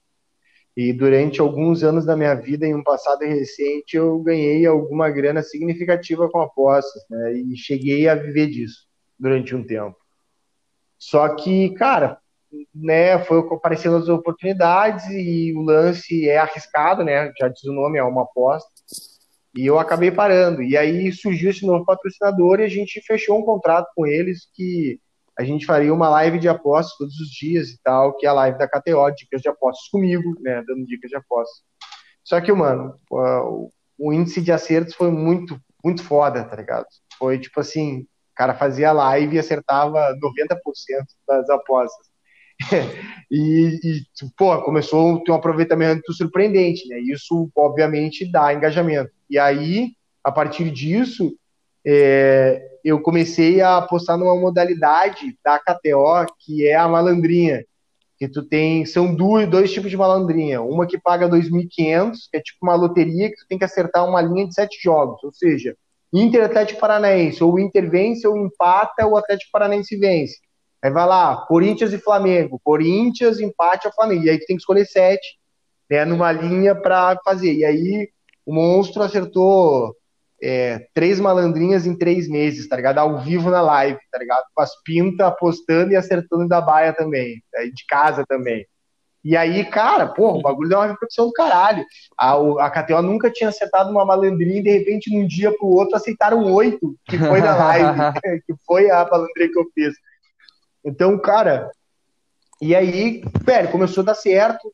[0.76, 5.42] E durante alguns anos da minha vida, em um passado recente, eu ganhei alguma grana
[5.42, 7.34] significativa com apostas, né?
[7.34, 8.86] E cheguei a viver disso
[9.18, 9.96] durante um tempo.
[10.98, 12.20] Só que, cara,
[12.74, 17.32] né, foi aparecendo as oportunidades e o lance é arriscado, né?
[17.40, 18.70] Já diz o nome, é uma aposta.
[19.56, 20.62] E eu acabei parando.
[20.62, 25.00] E aí surgiu esse novo patrocinador e a gente fechou um contrato com eles que
[25.38, 28.34] a gente faria uma live de apostas todos os dias e tal, que é a
[28.34, 31.64] live da KTO, dicas de apostas comigo, né, dando dicas de apostas.
[32.24, 32.98] Só que, mano,
[33.98, 36.86] o índice de acertos foi muito, muito foda, tá ligado?
[37.20, 40.58] Foi tipo assim, o cara fazia live e acertava 90%
[41.28, 42.08] das apostas.
[43.30, 44.02] e, e,
[44.38, 47.00] pô, começou a ter um aproveitamento surpreendente, né?
[47.00, 49.12] Isso, obviamente, dá engajamento.
[49.30, 49.92] E aí,
[50.24, 51.36] a partir disso,
[51.86, 57.64] é, eu comecei a apostar numa modalidade da KTO, que é a malandrinha.
[58.18, 60.62] Que tu tem, são dois, dois tipos de malandrinha.
[60.62, 64.22] Uma que paga 2.500, que é tipo uma loteria que tu tem que acertar uma
[64.22, 65.22] linha de sete jogos.
[65.24, 65.76] Ou seja,
[66.14, 70.38] Inter Atlético Paranaense, ou Inter vence, ou empata, ou Atlético Paranaense vence.
[70.82, 72.62] Aí vai lá, Corinthians e Flamengo.
[72.64, 74.24] Corinthians, empate ao Flamengo.
[74.24, 75.38] E aí tu tem que escolher sete,
[75.90, 77.54] né, numa linha para fazer.
[77.54, 78.10] E aí
[78.46, 79.94] o monstro acertou
[80.42, 82.98] é, três malandrinhas em três meses, tá ligado?
[82.98, 84.44] Ao vivo na live, tá ligado?
[84.54, 88.66] Com as pintas apostando e acertando da baia também, aí de casa também.
[89.24, 91.84] E aí, cara, porra, o bagulho deu uma repercussão do caralho.
[92.16, 92.34] A,
[92.64, 95.96] a KTO nunca tinha acertado uma malandrinha e de repente, de um dia pro outro,
[95.96, 98.00] aceitaram oito, que foi na live,
[98.46, 99.96] que foi a malandrinha que eu fiz.
[100.86, 101.72] Então, cara,
[102.62, 104.72] e aí, velho, começou a dar certo.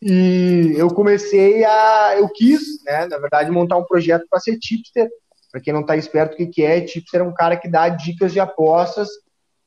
[0.00, 2.14] E eu comecei a.
[2.16, 5.08] Eu quis, né, na verdade, montar um projeto para ser tipster.
[5.50, 6.80] Para quem não está esperto, o que, que é?
[6.80, 9.08] Tipster é um cara que dá dicas de apostas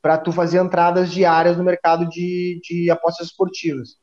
[0.01, 3.97] para tu fazer entradas diárias no mercado de, de apostas esportivas.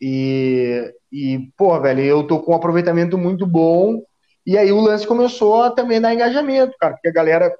[0.00, 4.02] E, e, pô, velho, eu tô com um aproveitamento muito bom.
[4.46, 7.54] E aí o lance começou a também dar engajamento, cara, porque a galera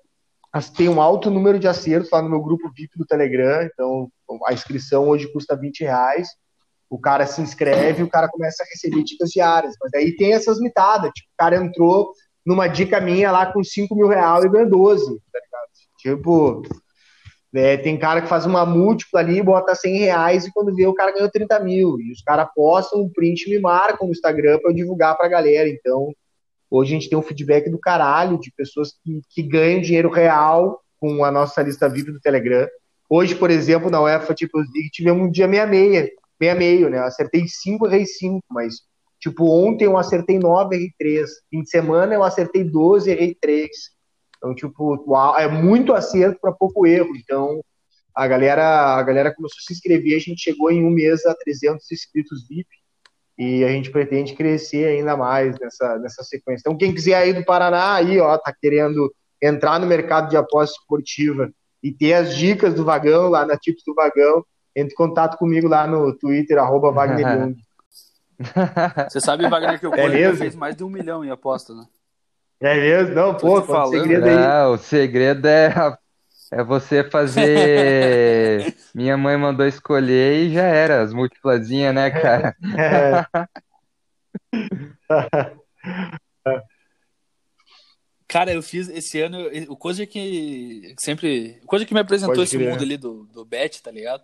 [0.74, 3.62] tem um alto número de acertos lá no meu grupo VIP do Telegram.
[3.62, 4.10] Então,
[4.46, 6.28] a inscrição hoje custa 20 reais
[6.90, 9.74] o cara se inscreve o cara começa a receber dicas diárias.
[9.80, 11.10] Mas aí tem essas mitadas.
[11.14, 12.12] Tipo, o cara entrou
[12.44, 15.68] numa dica minha lá com 5 mil reais e ganhou 12, tá ligado?
[15.98, 16.62] Tipo,
[17.54, 20.94] é, tem cara que faz uma múltipla ali, bota 100 reais e quando vê o
[20.94, 22.00] cara ganhou 30 mil.
[22.00, 25.28] E os caras postam um print e me marcam no Instagram para eu divulgar pra
[25.28, 25.68] galera.
[25.68, 26.12] Então,
[26.70, 30.80] hoje a gente tem um feedback do caralho de pessoas que, que ganham dinheiro real
[30.98, 32.66] com a nossa lista VIP do Telegram.
[33.10, 36.10] Hoje, por exemplo, na UEFA Champions League, tivemos um dia meia-meia
[36.40, 36.98] meia meio, né?
[36.98, 38.76] Eu acertei 5, errei 5, mas
[39.20, 41.30] tipo, ontem eu acertei 9, errei 3.
[41.50, 43.68] Fim de semana eu acertei 12, errei 3.
[44.36, 45.04] Então, tipo,
[45.36, 47.10] é muito acerto para pouco erro.
[47.16, 47.60] Então,
[48.14, 51.34] a galera, a galera começou a se inscrever, a gente chegou em um mês a
[51.34, 52.68] 300 inscritos VIP
[53.38, 56.62] e a gente pretende crescer ainda mais nessa, nessa sequência.
[56.62, 60.76] Então, quem quiser aí do Paraná, aí, ó, tá querendo entrar no mercado de aposta
[60.80, 61.48] esportiva
[61.80, 64.44] e ter as dicas do vagão lá na Tips do Vagão,
[64.74, 67.56] entre em contato comigo lá no Twitter, arroba Wagner Jung.
[69.08, 71.86] Você sabe, Wagner, que o é fez mais de um milhão em aposta, né?
[72.60, 73.14] É mesmo?
[73.14, 74.36] Não, pô, o segredo aí.
[74.36, 75.96] É, o segredo é,
[76.52, 78.74] é você fazer.
[78.94, 82.56] Minha mãe mandou escolher e já era, as múltiplazinhas, né, cara?
[82.76, 83.24] É.
[88.26, 89.38] Cara, eu fiz esse ano,
[89.68, 91.60] o coisa que sempre.
[91.64, 94.22] Coisa que me apresentou esse mundo ali do, do bet, tá ligado?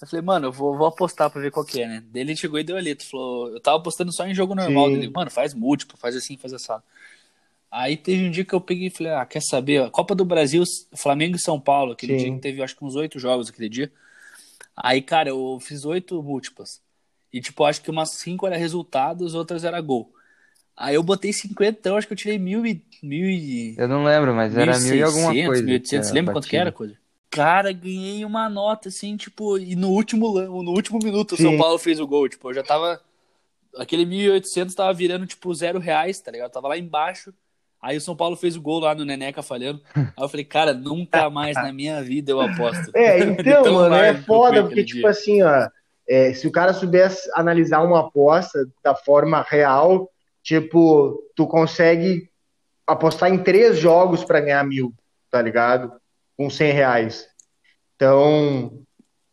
[0.00, 2.04] Eu falei, mano, eu vou, vou apostar pra ver qual que é, né?
[2.12, 2.94] Daí ele chegou e deu ali.
[2.94, 4.88] Tu falou, eu tava apostando só em jogo normal.
[4.90, 6.82] Dele, mano, faz múltiplo, faz assim, faz essa.
[7.70, 9.90] Aí teve um dia que eu peguei e falei, ah, quer saber?
[9.90, 10.62] Copa do Brasil,
[10.94, 12.24] Flamengo e São Paulo, aquele Sim.
[12.24, 13.92] dia que teve, acho que uns oito jogos aquele dia.
[14.76, 16.80] Aí, cara, eu fiz oito múltiplas.
[17.32, 20.10] E, tipo, acho que umas cinco era resultado, as outras era gol.
[20.76, 22.80] Aí eu botei 50, então acho que eu tirei mil e.
[23.02, 25.64] Mil e eu não lembro, mas era mil e alguma coisa.
[25.64, 26.96] 1.800, lembra quanto que era, coisa?
[27.30, 31.46] Cara, ganhei uma nota, assim, tipo, e no último, no último minuto Sim.
[31.46, 32.28] o São Paulo fez o gol.
[32.28, 33.00] Tipo, eu já tava.
[33.76, 36.48] Aquele 1.800 tava virando, tipo, zero reais, tá ligado?
[36.48, 37.32] Eu tava lá embaixo.
[37.80, 39.80] Aí o São Paulo fez o gol lá no Neneca falhando.
[39.94, 42.90] Aí eu falei, cara, nunca mais na minha vida eu aposto.
[42.94, 45.10] É, então, mano, é foda, porque, tipo dia.
[45.10, 45.68] assim, ó,
[46.08, 50.10] é, se o cara soubesse analisar uma aposta da forma real,
[50.42, 52.28] tipo, tu consegue
[52.86, 54.92] apostar em três jogos para ganhar mil,
[55.30, 55.92] tá ligado?
[56.38, 57.26] Com 100 reais.
[57.96, 58.80] Então,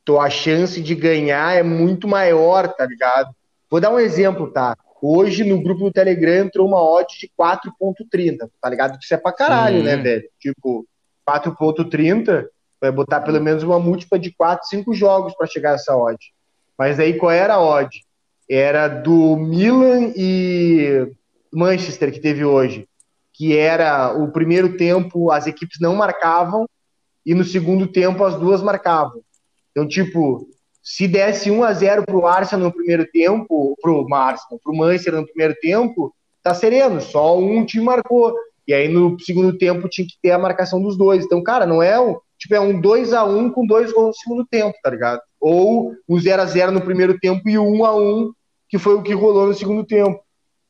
[0.04, 3.30] tua chance de ganhar é muito maior, tá ligado?
[3.70, 4.76] Vou dar um exemplo, tá?
[5.00, 8.98] Hoje no grupo do Telegram entrou uma odd de 4.30, tá ligado?
[9.00, 10.28] Isso é pra caralho, né, velho?
[10.40, 10.84] Tipo,
[11.30, 12.48] 4.30
[12.82, 16.18] vai botar pelo menos uma múltipla de 4, 5 jogos para chegar a essa odd.
[16.78, 17.90] Mas aí qual era a odd?
[18.50, 21.08] Era do Milan e
[21.54, 22.88] Manchester que teve hoje,
[23.34, 26.68] que era o primeiro tempo as equipes não marcavam
[27.26, 29.22] e no segundo tempo as duas marcavam.
[29.72, 30.48] Então, tipo,
[30.84, 35.26] se desse 1 a 0 pro Arsenal no primeiro tempo, pro Arsenal, pro Manchester no
[35.26, 36.14] primeiro tempo,
[36.44, 38.34] tá sereno, só um time marcou.
[38.68, 41.26] E aí no segundo tempo tinha que ter a marcação dos dois.
[41.26, 44.14] Então, cara, não é um, tipo, é um 2 a 1 com dois gols no
[44.14, 45.22] segundo tempo, tá ligado?
[45.40, 48.32] Ou o 0 a 0 no primeiro tempo e o 1 a 1
[48.70, 50.20] que foi o que rolou no segundo tempo.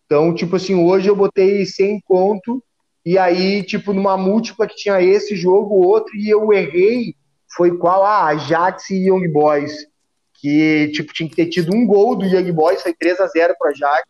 [0.06, 2.64] Então, tipo assim, hoje eu botei 100 conto
[3.06, 7.16] e aí, tipo, numa múltipla que tinha esse jogo, outro, e eu errei,
[7.56, 8.04] foi qual?
[8.04, 9.74] Ah, Ajax e Young Boys.
[10.42, 13.56] que, tipo, tinha que ter tido um gol do Young Boys, foi 3 a 0
[13.58, 14.04] pro Ajax,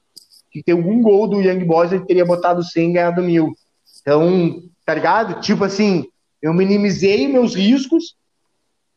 [0.51, 3.53] que ter um gol do Young Boys, ele teria botado 100 e ganhado mil.
[4.01, 5.39] Então, tá ligado?
[5.41, 6.07] Tipo assim,
[6.41, 8.15] eu minimizei meus riscos,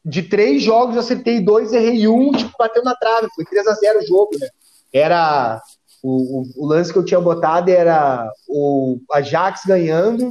[0.05, 3.99] de três jogos, acertei dois, errei um, tipo, bateu na trave, foi 3 a 0
[3.99, 4.49] o jogo, né?
[4.93, 5.61] Era
[6.03, 10.31] o, o, o, lance que eu tinha botado era o Ajax ganhando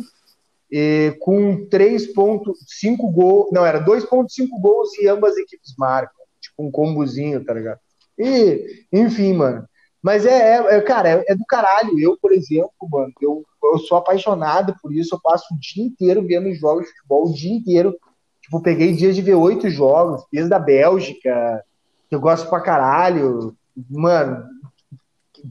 [0.72, 4.28] e, com 3.5 gols, não, era 2.5
[4.62, 7.80] gols e ambas equipes marcam, tipo um combozinho, tá ligado?
[8.18, 9.68] E, enfim, mano.
[10.02, 12.00] Mas é, é, é cara, é, é, do caralho.
[12.00, 15.16] Eu, por exemplo, mano, eu, eu sou apaixonado por isso.
[15.16, 17.96] Eu passo o dia inteiro vendo jogos de futebol, o dia inteiro.
[18.42, 21.62] Tipo, peguei dias de ver oito jogos, desde da Bélgica,
[22.10, 23.56] que eu gosto pra caralho.
[23.90, 24.46] Mano,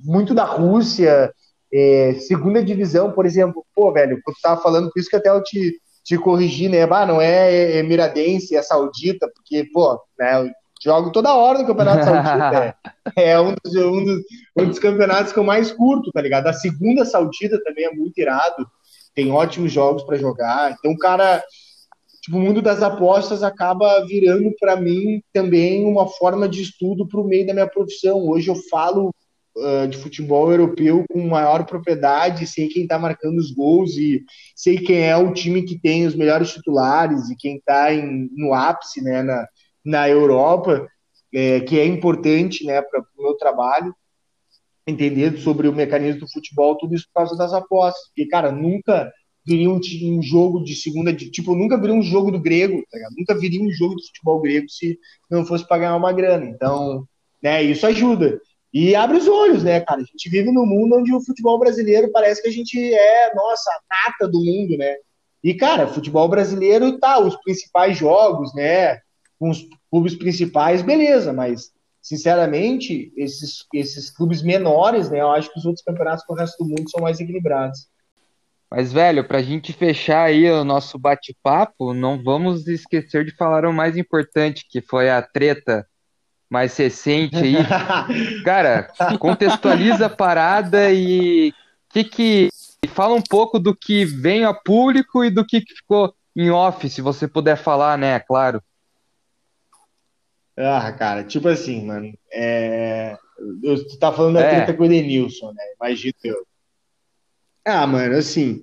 [0.04, 1.32] muito da Rússia,
[1.72, 3.64] é, segunda divisão, por exemplo.
[3.74, 6.86] Pô, velho, tu tava falando, por isso que até eu te, te corrigi, né?
[6.86, 10.50] Bah, não é Emiradense, é Saudita, porque, pô, né, eu
[10.82, 12.76] jogo toda hora no Campeonato Saudita.
[13.16, 14.22] É, é um, dos, um, dos,
[14.56, 16.46] um dos campeonatos que eu mais curto, tá ligado?
[16.46, 18.66] A segunda Saudita também é muito irado,
[19.14, 20.72] tem ótimos jogos para jogar.
[20.72, 21.42] Então, o cara,
[22.22, 27.20] tipo, o mundo das apostas acaba virando para mim também uma forma de estudo para
[27.20, 28.28] o meio da minha profissão.
[28.28, 29.12] Hoje eu falo
[29.56, 34.78] uh, de futebol europeu com maior propriedade, sei quem está marcando os gols e sei
[34.78, 37.88] quem é o time que tem os melhores titulares e quem está
[38.36, 39.46] no ápice né, na,
[39.84, 40.86] na Europa,
[41.34, 43.94] é, que é importante né, para o meu trabalho
[44.86, 48.06] entender sobre o mecanismo do futebol, tudo isso por causa das apostas.
[48.08, 49.10] Porque, cara, nunca
[49.44, 52.98] viria um, um jogo de segunda, de, tipo, nunca viria um jogo do grego, tá
[53.16, 54.98] nunca viria um jogo de futebol grego se
[55.30, 56.44] não fosse para ganhar uma grana.
[56.46, 57.06] Então,
[57.42, 58.40] né, isso ajuda.
[58.78, 60.02] E abre os olhos, né, cara?
[60.02, 63.70] A gente vive num mundo onde o futebol brasileiro parece que a gente é, nossa,
[63.70, 64.96] a nata do mundo, né?
[65.42, 69.00] E, cara, futebol brasileiro tá, os principais jogos, né?
[69.38, 71.70] Com os clubes principais, beleza, mas,
[72.02, 75.22] sinceramente, esses, esses clubes menores, né?
[75.22, 77.88] Eu acho que os outros campeonatos com o resto do mundo são mais equilibrados.
[78.70, 83.72] Mas, velho, pra gente fechar aí o nosso bate-papo, não vamos esquecer de falar o
[83.72, 85.86] mais importante, que foi a treta
[86.48, 87.56] mais recente aí.
[88.44, 88.88] Cara,
[89.18, 91.52] contextualiza a parada e
[91.88, 92.50] que que
[92.88, 97.00] fala um pouco do que vem a público e do que ficou em off, se
[97.00, 98.62] você puder falar, né, claro.
[100.56, 103.16] Ah, cara, tipo assim, mano, é...
[103.60, 104.56] tu tá falando da é.
[104.56, 105.62] treta com o Edenilson, né?
[105.80, 106.46] Imagina eu.
[107.64, 108.62] Ah, mano, assim,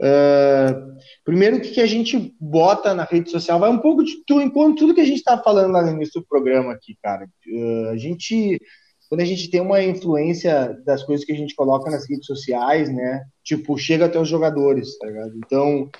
[0.00, 4.42] Uh, primeiro, o que, a gente bota na rede social vai um pouco de tudo,
[4.42, 7.28] enquanto tudo que a gente está falando lá no início do programa aqui, cara.
[7.46, 8.60] Uh, a gente,
[9.08, 12.92] quando a gente tem uma influência das coisas que a gente coloca nas redes sociais,
[12.92, 13.22] né?
[13.44, 15.32] Tipo, chega até os jogadores, tá ligado?
[15.36, 15.90] Então,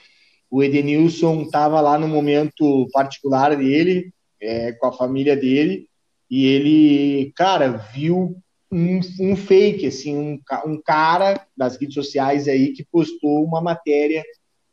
[0.50, 5.88] o Edenilson tava lá no momento particular dele, é, com a família dele,
[6.30, 8.36] e ele, cara, viu
[8.74, 14.24] um, um fake, assim, um, um, cara das redes sociais aí que postou uma matéria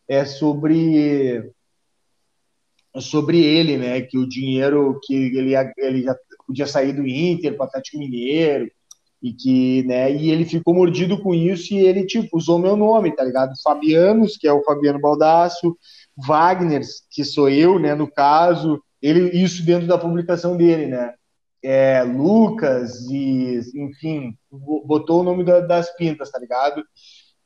[0.08, 1.52] é, sobre
[3.00, 6.14] sobre ele, né, que o dinheiro que ele, ele já
[6.46, 8.70] podia sair do Inter para o Atlético Mineiro
[9.24, 13.16] e que, né, e ele ficou mordido com isso e ele, tipo, usou meu nome,
[13.16, 13.54] tá ligado?
[13.64, 15.78] Fabianos, que é o Fabiano Baldasso,
[16.18, 21.14] Wagner, que sou eu, né, no caso, ele, isso dentro da publicação dele, né,
[21.64, 24.36] é, Lucas e, enfim,
[24.86, 26.84] botou o nome da, das pintas, tá ligado?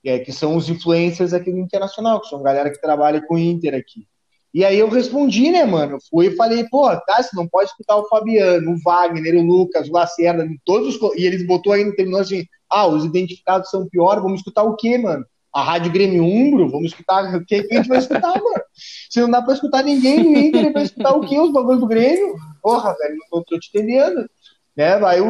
[0.04, 3.40] É, que são os influencers aqui do Internacional, que são galera que trabalha com o
[3.40, 4.08] Inter aqui.
[4.56, 5.96] E aí eu respondi, né, mano?
[5.96, 9.46] Eu fui e falei, pô, tá, você não pode escutar o Fabiano, o Wagner, o
[9.46, 11.18] Lucas, o Lacerda, todos os.
[11.18, 14.98] E eles botou ainda, terminou assim, ah, os identificados são pior, vamos escutar o quê,
[14.98, 15.26] mano?
[15.54, 17.36] A Rádio Grêmio Umbro, vamos escutar.
[17.36, 18.64] O que, a gente vai escutar, mano?
[19.10, 21.38] Se não dá pra escutar ninguém no Inter, vai escutar o quê?
[21.38, 22.36] Os bagulhos do Grêmio?
[22.66, 24.28] Porra, velho, não tô, te entendendo.
[24.76, 24.96] Né?
[25.06, 25.22] Aí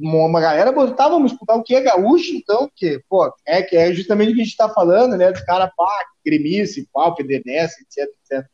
[0.00, 3.76] uma galera botava, tá, vamos escutar o que é gaúcho, então, que, pô, é, que
[3.76, 5.30] é justamente o que a gente tá falando, né?
[5.30, 5.88] Dos caras, pá,
[6.26, 8.44] gremice, pau, PDNS, etc, etc.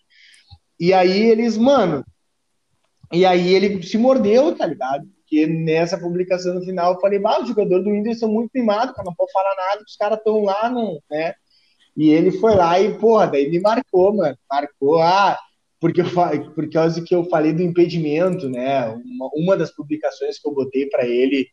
[0.79, 2.05] E aí eles, mano,
[3.11, 5.09] e aí ele se mordeu, tá ligado?
[5.21, 8.95] Porque nessa publicação no final eu falei, bah, os jogadores do Inter são muito primados,
[8.95, 11.33] cara, não pode falar nada, os caras estão lá, não, né?
[11.97, 14.37] E ele foi lá e, porra, daí me marcou, mano.
[14.51, 15.39] Marcou, ah,
[15.81, 16.07] porque eu,
[16.55, 18.89] por causa que eu falei do impedimento, né?
[18.89, 21.47] Uma, uma das publicações que eu botei para ele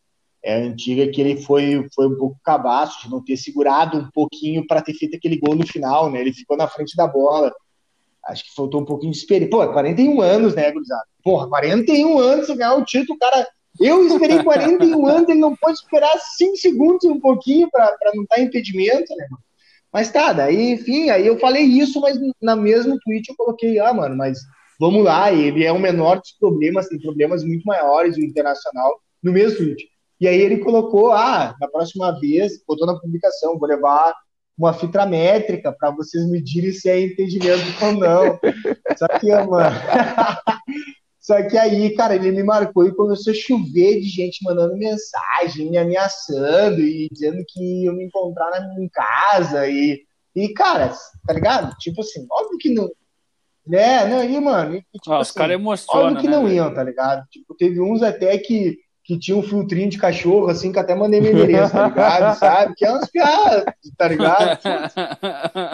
[0.44, 4.66] é antiga, que ele foi, foi um pouco cabaço de não ter segurado um pouquinho
[4.68, 6.22] para ter feito aquele gol no final, né?
[6.22, 7.54] Ele ficou na frente da bola.
[8.26, 9.50] Acho que faltou um pouquinho de experiência.
[9.50, 11.04] Pô, 41 anos, né, gurizada?
[11.24, 13.48] Porra, 41 anos ganhar o título, cara
[13.80, 18.36] eu esperei 41 anos, ele não pode esperar 5 segundos um pouquinho para não estar
[18.36, 19.28] tá impedimento, né?
[19.96, 23.93] Mas tá, daí, enfim, aí eu falei isso, mas na mesma tweet eu coloquei, ah,
[23.93, 24.39] mano, mas
[24.78, 29.32] vamos lá, ele é o menor dos problemas, tem problemas muito maiores, o Internacional, no
[29.32, 29.88] mesmo tweet.
[30.20, 34.14] E aí ele colocou, ah, na próxima vez, botou na publicação, vou levar
[34.58, 38.38] uma fita métrica para vocês medirem se é entendimento ou não.
[39.00, 39.78] Só que, mano.
[41.26, 45.72] Só que aí, cara, ele me marcou e começou a chover de gente mandando mensagem,
[45.72, 49.68] me ameaçando e dizendo que ia me encontrar na minha casa.
[49.68, 50.04] E,
[50.36, 50.94] e, cara,
[51.26, 51.76] tá ligado?
[51.80, 52.88] Tipo assim, óbvio que não.
[53.66, 54.76] Né, não, e, mano.
[54.76, 56.06] E, tipo, ah, os assim, caras emocionam.
[56.10, 57.28] Óbvio que né, não iam, tá ligado?
[57.32, 61.22] Tipo, teve uns até que que tinha um filtrinho de cachorro, assim, que até mandei
[61.22, 62.36] meu endereço, tá ligado?
[62.39, 62.74] Sabe?
[62.76, 63.64] Que é umas piadas,
[63.95, 64.60] tá ligado?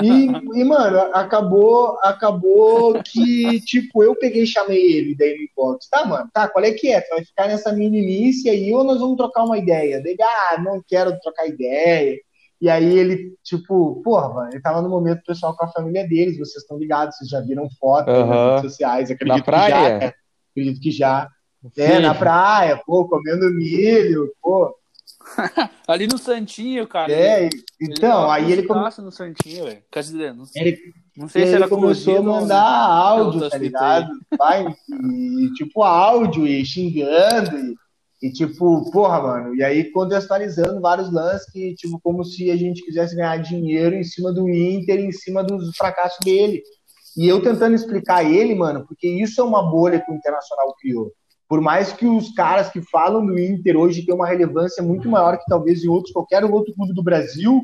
[0.04, 5.88] E, e, mano, acabou, acabou que, tipo, eu peguei e chamei ele daí no inbox.
[5.90, 7.00] Tá, mano, tá, qual é que é?
[7.00, 10.04] Tu vai ficar nessa meninice aí ou nós vamos trocar uma ideia?
[10.04, 12.18] Daí, ah, não quero trocar ideia.
[12.60, 16.64] E aí ele, tipo, porra, ele tava no momento pessoal com a família deles, vocês
[16.64, 18.26] estão ligados, vocês já viram fotos uhum.
[18.26, 19.72] nas redes sociais, acredito Na praia?
[19.72, 20.14] que já,
[20.52, 21.30] acredito que já.
[21.78, 24.76] É, na praia, pô, comendo milho, pô.
[25.88, 27.12] Ali no Santinho, cara.
[27.12, 27.50] É,
[27.80, 29.84] então, ele aí ele começou no Santinho, velho.
[29.92, 30.80] Quer dizer, não sei, ele,
[31.16, 34.10] não sei se ele começou a mandar áudio, tá ligado?
[34.38, 34.66] Pai,
[35.12, 39.56] e, tipo, áudio e xingando e, e, tipo, porra, mano.
[39.56, 44.04] E aí contextualizando vários lances que, tipo, como se a gente quisesse ganhar dinheiro em
[44.04, 46.62] cima do Inter, em cima dos fracassos dele.
[47.18, 50.74] E eu tentando explicar a ele, mano, porque isso é uma bolha que o Internacional
[50.80, 51.12] criou.
[51.52, 55.38] Por mais que os caras que falam do Inter hoje tenham uma relevância muito maior
[55.38, 57.64] que talvez em outros, qualquer outro clube do Brasil,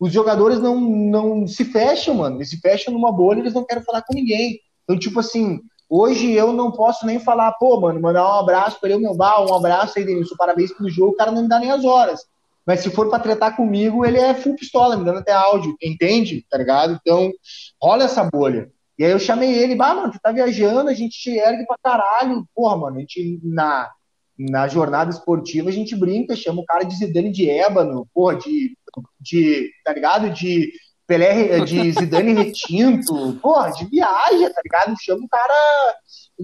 [0.00, 2.38] os jogadores não, não se fecham, mano.
[2.38, 4.58] Eles se fecham numa bolha, eles não querem falar com ninguém.
[4.82, 8.90] Então, tipo assim, hoje eu não posso nem falar, pô, mano, mandar um abraço para
[8.90, 11.60] ele, meu bar, um abraço aí, Denilson, parabéns pelo jogo, o cara não me dá
[11.60, 12.26] nem as horas.
[12.66, 16.44] Mas se for para tratar comigo, ele é full pistola, me dando até áudio, entende?
[16.50, 16.98] Tá ligado?
[17.00, 17.30] Então,
[17.80, 18.68] rola essa bolha.
[18.98, 21.76] E aí eu chamei ele, bah, mano, tu tá viajando, a gente te ergue pra
[21.82, 22.44] caralho.
[22.54, 23.88] Porra, mano, a gente na,
[24.36, 28.76] na jornada esportiva a gente brinca, chama o cara de Zidane de ébano, porra, de,
[29.20, 30.30] de tá ligado?
[30.30, 30.72] De
[31.06, 34.94] Pelé, de Zidane retinto, porra, de viagem, tá ligado?
[35.00, 35.96] Chama o cara,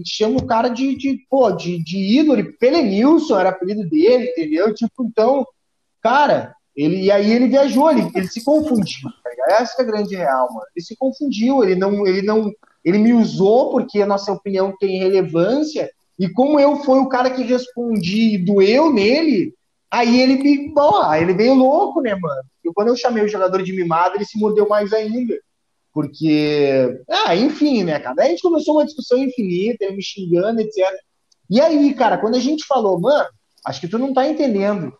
[0.05, 4.73] chama o cara de, de pô, de, de ídolo, Pelenilson era apelido dele, entendeu?
[4.73, 5.45] Tipo, então,
[6.01, 9.09] cara, ele, e aí ele viajou, ele, ele se confundiu.
[9.23, 10.67] Tá Essa é a grande real, mano.
[10.75, 12.51] Ele se confundiu, ele não, ele não,
[12.83, 15.89] ele me usou porque a nossa opinião tem relevância.
[16.19, 19.53] E como eu fui o cara que respondi e doeu nele,
[19.89, 22.43] aí ele me, bom, ele veio louco, né, mano?
[22.63, 25.33] E quando eu chamei o jogador de mimado, ele se mordeu mais ainda.
[25.93, 28.15] Porque, ah, enfim, né, cara?
[28.15, 30.83] Daí a gente começou uma discussão infinita, ele me xingando, etc.
[31.49, 33.29] E aí, cara, quando a gente falou, mano,
[33.65, 34.91] acho que tu não tá entendendo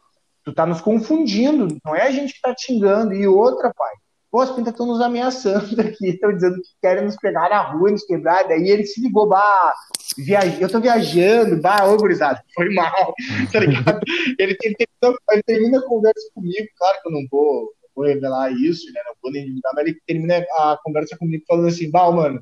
[0.46, 3.14] Tu tá nos confundindo, não é a gente que tá te xingando.
[3.14, 3.93] E outra, pai,
[4.32, 7.91] pô, as pintas estão nos ameaçando aqui, estão dizendo que querem nos pegar na rua,
[7.91, 8.48] nos quebrar.
[8.48, 9.74] Daí ele se ligou, bah,
[10.18, 10.62] viaj...
[10.62, 13.14] eu tô viajando, bah, ô, gurizada, foi mal,
[13.52, 14.00] tá ligado?
[14.38, 18.52] ele, ele, termina, ele termina a conversa comigo, claro que eu não vou, vou revelar
[18.52, 22.12] isso, né, não vou nem divulgar, mas ele termina a conversa comigo falando assim, bah,
[22.12, 22.41] mano,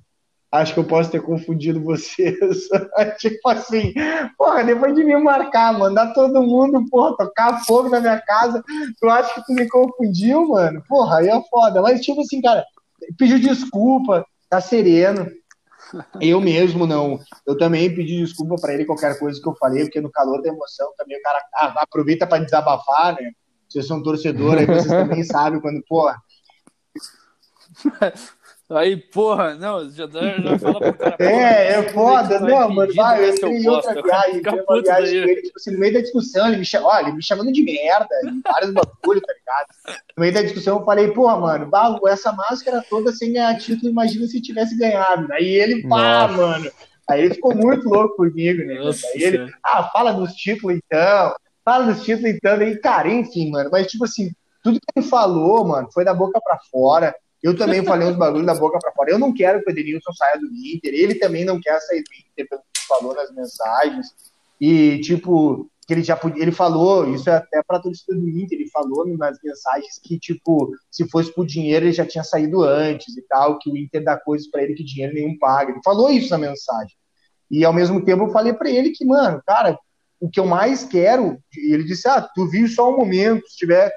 [0.54, 2.38] acho que eu posso ter confundido vocês.
[3.18, 3.91] tipo assim,
[4.38, 8.64] porra, depois de me marcar, mandar todo mundo, porra, tocar fogo na minha casa,
[8.99, 10.84] tu acha que tu me confundiu, mano?
[10.88, 11.82] Porra, aí é foda.
[11.82, 12.64] Mas, tipo assim, cara,
[13.18, 15.28] pediu desculpa, tá sereno.
[16.22, 17.20] Eu mesmo não.
[17.47, 20.49] Eu também pedi desculpa para ele qualquer coisa que eu falei, porque no calor da
[20.49, 23.32] emoção também o cara ah, aproveita para desabafar, né?
[23.68, 26.16] Vocês são torcedor, aí vocês também sabem quando, porra.
[28.78, 31.17] Aí, porra, não, já, já fala pro cara.
[31.19, 35.41] É, é foda, não, mano, vai, eu entrei em outra viagem, uma viagem com ele,
[35.41, 38.07] tipo assim, no meio da discussão, ele me, chama, ele me chamando de merda,
[38.43, 39.99] vários bagulho, tá ligado?
[40.17, 43.91] No meio da discussão eu falei, porra, mano, bah, essa máscara toda sem ganhar título,
[43.91, 45.32] imagina se tivesse ganhado.
[45.34, 46.34] Aí ele, pá, Nossa.
[46.38, 46.71] mano.
[47.09, 48.76] Aí ele ficou muito louco comigo, né?
[48.76, 53.51] Nossa, aí ele, ah, fala dos títulos então, fala dos títulos então, aí, cara, enfim,
[53.51, 54.32] mano, mas tipo assim,
[54.63, 57.13] tudo que ele falou, mano, foi da boca pra fora.
[57.43, 59.11] Eu também falei uns bagulhos da boca para fora.
[59.11, 60.93] Eu não quero que o Edenilson saia do Inter.
[60.93, 64.07] Ele também não quer sair do Inter, pelo que falou nas mensagens.
[64.61, 68.59] E, tipo, que ele já podia, ele falou, isso é até para torcida do Inter,
[68.59, 73.17] ele falou nas mensagens que, tipo, se fosse por dinheiro, ele já tinha saído antes
[73.17, 75.71] e tal, que o Inter dá coisas para ele que dinheiro nenhum paga.
[75.71, 76.95] Ele falou isso na mensagem.
[77.51, 79.77] E ao mesmo tempo eu falei para ele que, mano, cara,
[80.19, 83.91] o que eu mais quero, ele disse, ah, tu viu só um momento, se tiver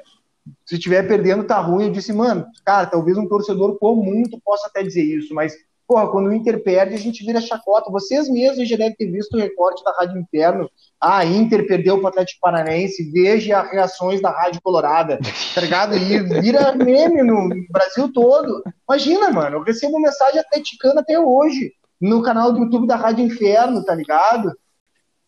[0.64, 1.86] se estiver perdendo, tá ruim.
[1.86, 5.54] Eu disse, mano, cara, talvez um torcedor comum tu possa até dizer isso, mas,
[5.86, 7.90] porra, quando o Inter perde, a gente vira chacota.
[7.90, 10.68] Vocês mesmos já devem ter visto o recorte da Rádio Interno.
[11.00, 15.18] Ah, Inter perdeu pro Atlético Paranaense, veja as reações da Rádio Colorada,
[15.54, 15.96] tá ligado?
[15.96, 18.62] E vira meme no Brasil todo.
[18.88, 21.72] Imagina, mano, eu recebo mensagem atleticana até hoje.
[22.00, 24.52] no canal do YouTube da Rádio Inferno, tá ligado?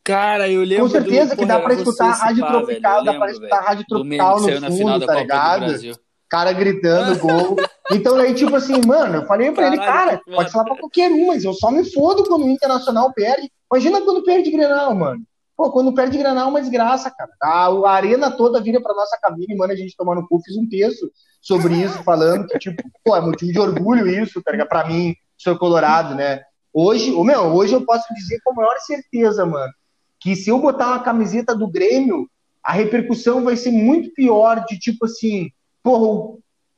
[0.08, 0.84] Cara, eu lembro.
[0.84, 3.58] Com certeza do, que dá pra escutar a Rádio pá, Tropical, velho, dá pra escutar
[3.58, 5.98] a Rádio Tropical no fundo, tá ligado?
[6.30, 7.56] Cara gritando gol.
[7.92, 10.36] Então aí, tipo assim, mano, eu falei pra Caralho, ele, cara, mano.
[10.36, 13.50] pode falar pra qualquer um, mas eu só me fodo quando o Internacional perde.
[13.70, 15.22] Imagina quando perde Grenal, mano.
[15.54, 17.30] Pô, quando perde Granal é uma desgraça, cara.
[17.42, 20.40] A, arena toda vira pra nossa cabine, mano, a gente tomar no cu.
[20.42, 21.10] Fiz um texto
[21.42, 24.68] sobre isso, falando que, tipo, pô, é motivo de orgulho isso, tá ligado?
[24.68, 26.40] Pra mim, sou colorado, né?
[26.72, 29.72] Hoje, meu, hoje eu posso dizer com a maior certeza, mano,
[30.20, 32.28] que se eu botar uma camiseta do Grêmio,
[32.62, 35.50] a repercussão vai ser muito pior de tipo assim,
[35.82, 36.36] porra,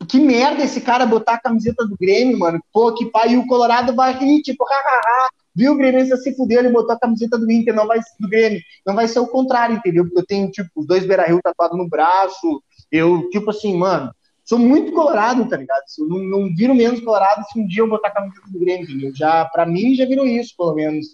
[0.08, 2.60] que merda esse cara botar a camiseta do Grêmio, mano.
[2.72, 6.60] Pô, que pai, e o Colorado vai rir, tipo, hahaha, viu o Grêmio se fudeu,
[6.60, 8.60] ele botou a camiseta do Inter, não vai do Grêmio.
[8.86, 10.04] Não vai ser o contrário, entendeu?
[10.04, 14.10] Porque eu tenho, tipo, os dois Beira-Rio tatuados no braço, eu, tipo assim, mano,
[14.44, 15.82] sou muito colorado, tá ligado?
[15.98, 18.84] Eu não, não viro menos colorado se um dia eu botar a camiseta do Grêmio,
[18.84, 19.12] entendeu?
[19.14, 21.06] Já, pra mim, já virou isso, pelo menos.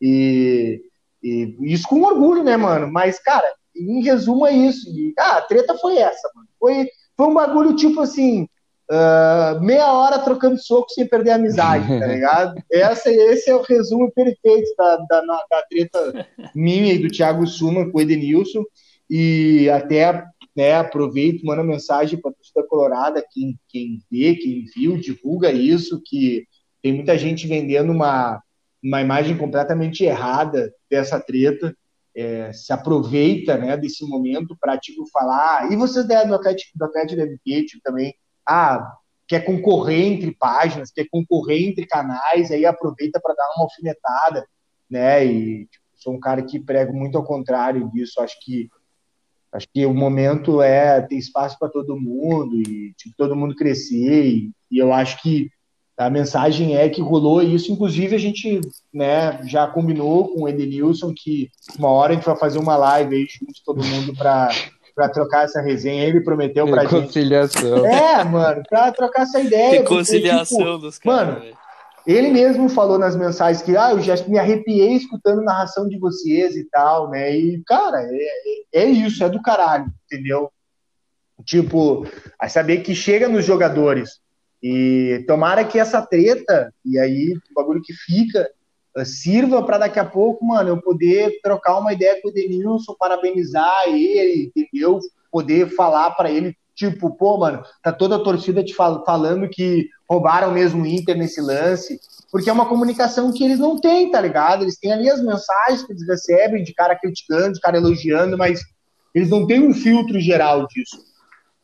[0.00, 0.82] E,
[1.22, 2.90] e isso com orgulho, né, mano?
[2.90, 4.88] Mas, cara, em resumo é isso.
[4.90, 6.48] E, ah, a treta foi essa, mano.
[6.58, 8.48] Foi, foi um bagulho tipo assim,
[8.90, 12.54] uh, meia hora trocando soco sem perder a amizade, tá ligado?
[12.70, 17.90] Essa, esse é o resumo perfeito da, da, da treta minha e do Thiago Suma
[17.90, 18.64] com o Edenilson.
[19.08, 20.24] E até
[20.56, 26.00] né, aproveito, manda mensagem para a torcida colorada, quem, quem vê, quem viu, divulga isso,
[26.04, 26.44] que
[26.82, 28.42] tem muita gente vendendo uma,
[28.86, 31.76] uma imagem completamente errada dessa treta,
[32.14, 37.82] é, se aproveita né, desse momento para tipo, falar, e vocês do Atlético, do Atlético
[37.82, 38.14] também,
[38.48, 44.46] ah, quer concorrer entre páginas, quer concorrer entre canais, aí aproveita para dar uma alfinetada,
[44.88, 48.70] né, e tipo, sou um cara que prego muito ao contrário disso, acho que
[49.52, 54.26] acho que o momento é ter espaço para todo mundo e tipo, todo mundo crescer
[54.26, 55.48] e, e eu acho que
[55.96, 58.60] a mensagem é que rolou isso, inclusive a gente
[58.92, 63.16] né, já combinou com o Edenilson que uma hora a gente vai fazer uma live
[63.16, 64.50] aí junto todo mundo para
[64.96, 66.04] para trocar essa resenha.
[66.04, 67.82] Ele prometeu pra Reconciliação.
[67.82, 67.94] gente.
[67.94, 69.80] É, mano, para trocar essa ideia.
[69.80, 71.28] Reconciliação porque, tipo, dos caras.
[71.28, 71.56] Mano, véio.
[72.06, 75.98] ele mesmo falou nas mensagens que ah, eu já me arrepiei escutando a narração de
[75.98, 77.36] vocês e tal, né?
[77.36, 77.98] E, cara,
[78.72, 80.50] é, é isso, é do caralho, entendeu?
[81.44, 82.06] Tipo,
[82.40, 84.18] a saber que chega nos jogadores
[84.62, 88.48] e tomara que essa treta, e aí o bagulho que fica,
[88.96, 92.94] eh, sirva para daqui a pouco, mano, eu poder trocar uma ideia com o Denilson,
[92.98, 94.98] parabenizar ele, entendeu?
[95.30, 99.88] Poder falar para ele, tipo, pô, mano, tá toda a torcida te fal falando que
[100.08, 102.00] roubaram mesmo o Inter nesse lance,
[102.30, 104.62] porque é uma comunicação que eles não têm, tá ligado?
[104.62, 108.60] Eles têm ali as mensagens que eles recebem de cara criticando, de cara elogiando, mas
[109.14, 110.98] eles não têm um filtro geral disso.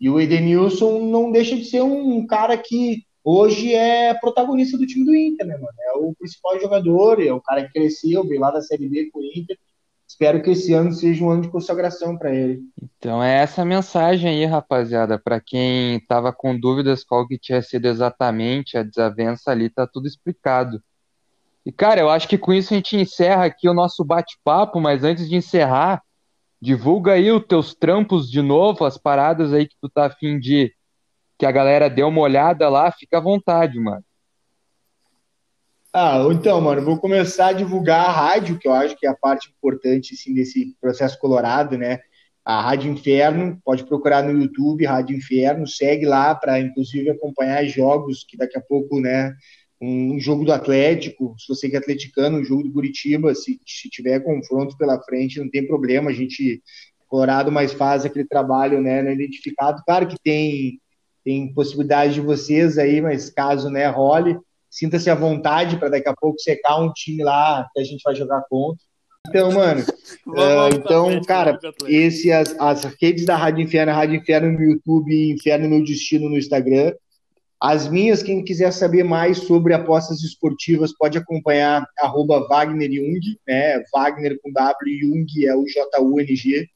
[0.03, 5.05] E o Edenilson não deixa de ser um cara que hoje é protagonista do time
[5.05, 5.69] do Inter, né, mano?
[5.79, 9.21] É o principal jogador, é o cara que cresceu, veio lá da Série B com
[9.21, 9.57] o Inter.
[10.05, 12.63] Espero que esse ano seja um ano de consagração para ele.
[12.99, 17.87] Então é essa mensagem aí, rapaziada, para quem tava com dúvidas qual que tinha sido
[17.87, 20.83] exatamente a desavença ali, tá tudo explicado.
[21.65, 25.05] E cara, eu acho que com isso a gente encerra aqui o nosso bate-papo, mas
[25.05, 26.03] antes de encerrar,
[26.63, 30.73] Divulga aí os teus trampos de novo, as paradas aí que tu tá afim de
[31.37, 34.05] que a galera dê uma olhada lá, fica à vontade, mano.
[35.93, 39.17] Ah, então, mano, vou começar a divulgar a rádio, que eu acho que é a
[39.17, 41.99] parte importante, assim, desse processo colorado, né?
[42.45, 48.25] A Rádio Inferno, pode procurar no YouTube, Rádio Inferno, segue lá para, inclusive, acompanhar jogos
[48.25, 49.35] que daqui a pouco, né,
[49.83, 53.91] um jogo do Atlético, se você que é atleticano, um jogo do Curitiba, se, se
[53.91, 56.63] tiver confronto pela frente, não tem problema, a gente,
[57.09, 60.79] Colorado, mais faz aquele trabalho, né, no identificado, claro que tem,
[61.25, 64.39] tem possibilidade de vocês aí, mas caso, né, role,
[64.71, 68.15] sinta-se à vontade para daqui a pouco secar um time lá que a gente vai
[68.15, 68.85] jogar contra.
[69.29, 69.81] Então, mano,
[70.29, 71.59] uh, então, cara,
[71.89, 76.39] esse, as, as redes da Rádio Inferno, Rádio Inferno no YouTube, Inferno no Destino no
[76.39, 76.93] Instagram,
[77.63, 83.81] as minhas, quem quiser saber mais sobre apostas esportivas, pode acompanhar arroba Wagner Jung, né?
[83.95, 86.67] Wagner com W, Jung é o J-U-N-G,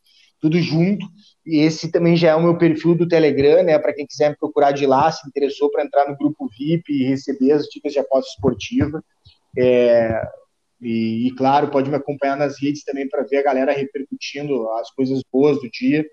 [0.41, 1.05] tudo junto.
[1.45, 3.77] E esse também já é o meu perfil do Telegram, né?
[3.81, 7.09] Para quem quiser me procurar de lá, se interessou para entrar no grupo VIP e
[7.09, 9.03] receber as dicas de aposta esportiva.
[9.59, 10.23] É,
[10.81, 14.89] e, e, claro, pode me acompanhar nas redes também para ver a galera repercutindo as
[14.93, 16.07] coisas boas do dia.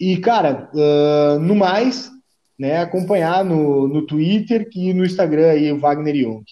[0.00, 2.10] E, cara, uh, no mais,
[2.58, 6.44] né, acompanhar no, no Twitter e no Instagram aí, o Wagner Jung.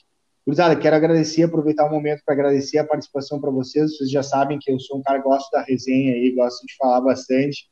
[0.44, 3.96] Cruzada, quero agradecer, aproveitar o momento para agradecer a participação para vocês.
[3.96, 6.76] Vocês já sabem que eu sou um cara que gosto da resenha aí, gosto de
[6.76, 7.66] falar bastante.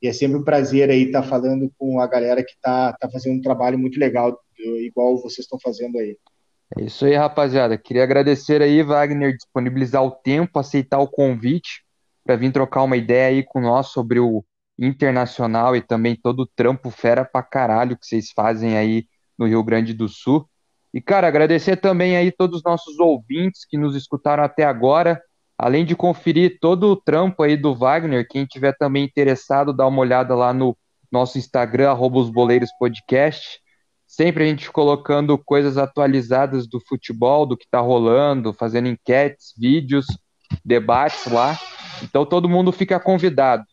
[0.00, 3.10] E é sempre um prazer aí estar tá falando com a galera que está tá
[3.10, 6.16] fazendo um trabalho muito legal, igual vocês estão fazendo aí.
[6.78, 7.76] É isso aí, rapaziada.
[7.76, 11.84] Queria agradecer aí, Wagner, disponibilizar o tempo, aceitar o convite
[12.24, 14.42] para vir trocar uma ideia aí com nós sobre o
[14.78, 19.06] Internacional e também todo o trampo fera pra caralho que vocês fazem aí
[19.38, 20.48] no Rio Grande do Sul.
[20.92, 25.20] E, cara, agradecer também aí todos os nossos ouvintes que nos escutaram até agora.
[25.58, 30.00] Além de conferir todo o trampo aí do Wagner, quem tiver também interessado, dá uma
[30.00, 30.76] olhada lá no
[31.10, 33.60] nosso Instagram, arroba os boleiros podcast.
[34.06, 40.06] Sempre a gente colocando coisas atualizadas do futebol, do que tá rolando, fazendo enquetes, vídeos,
[40.64, 41.58] debates lá.
[42.02, 43.64] Então todo mundo fica convidado.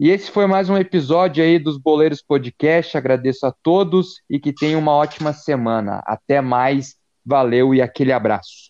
[0.00, 2.96] E esse foi mais um episódio aí dos Boleiros Podcast.
[2.96, 6.02] Agradeço a todos e que tenham uma ótima semana.
[6.06, 8.69] Até mais, valeu e aquele abraço.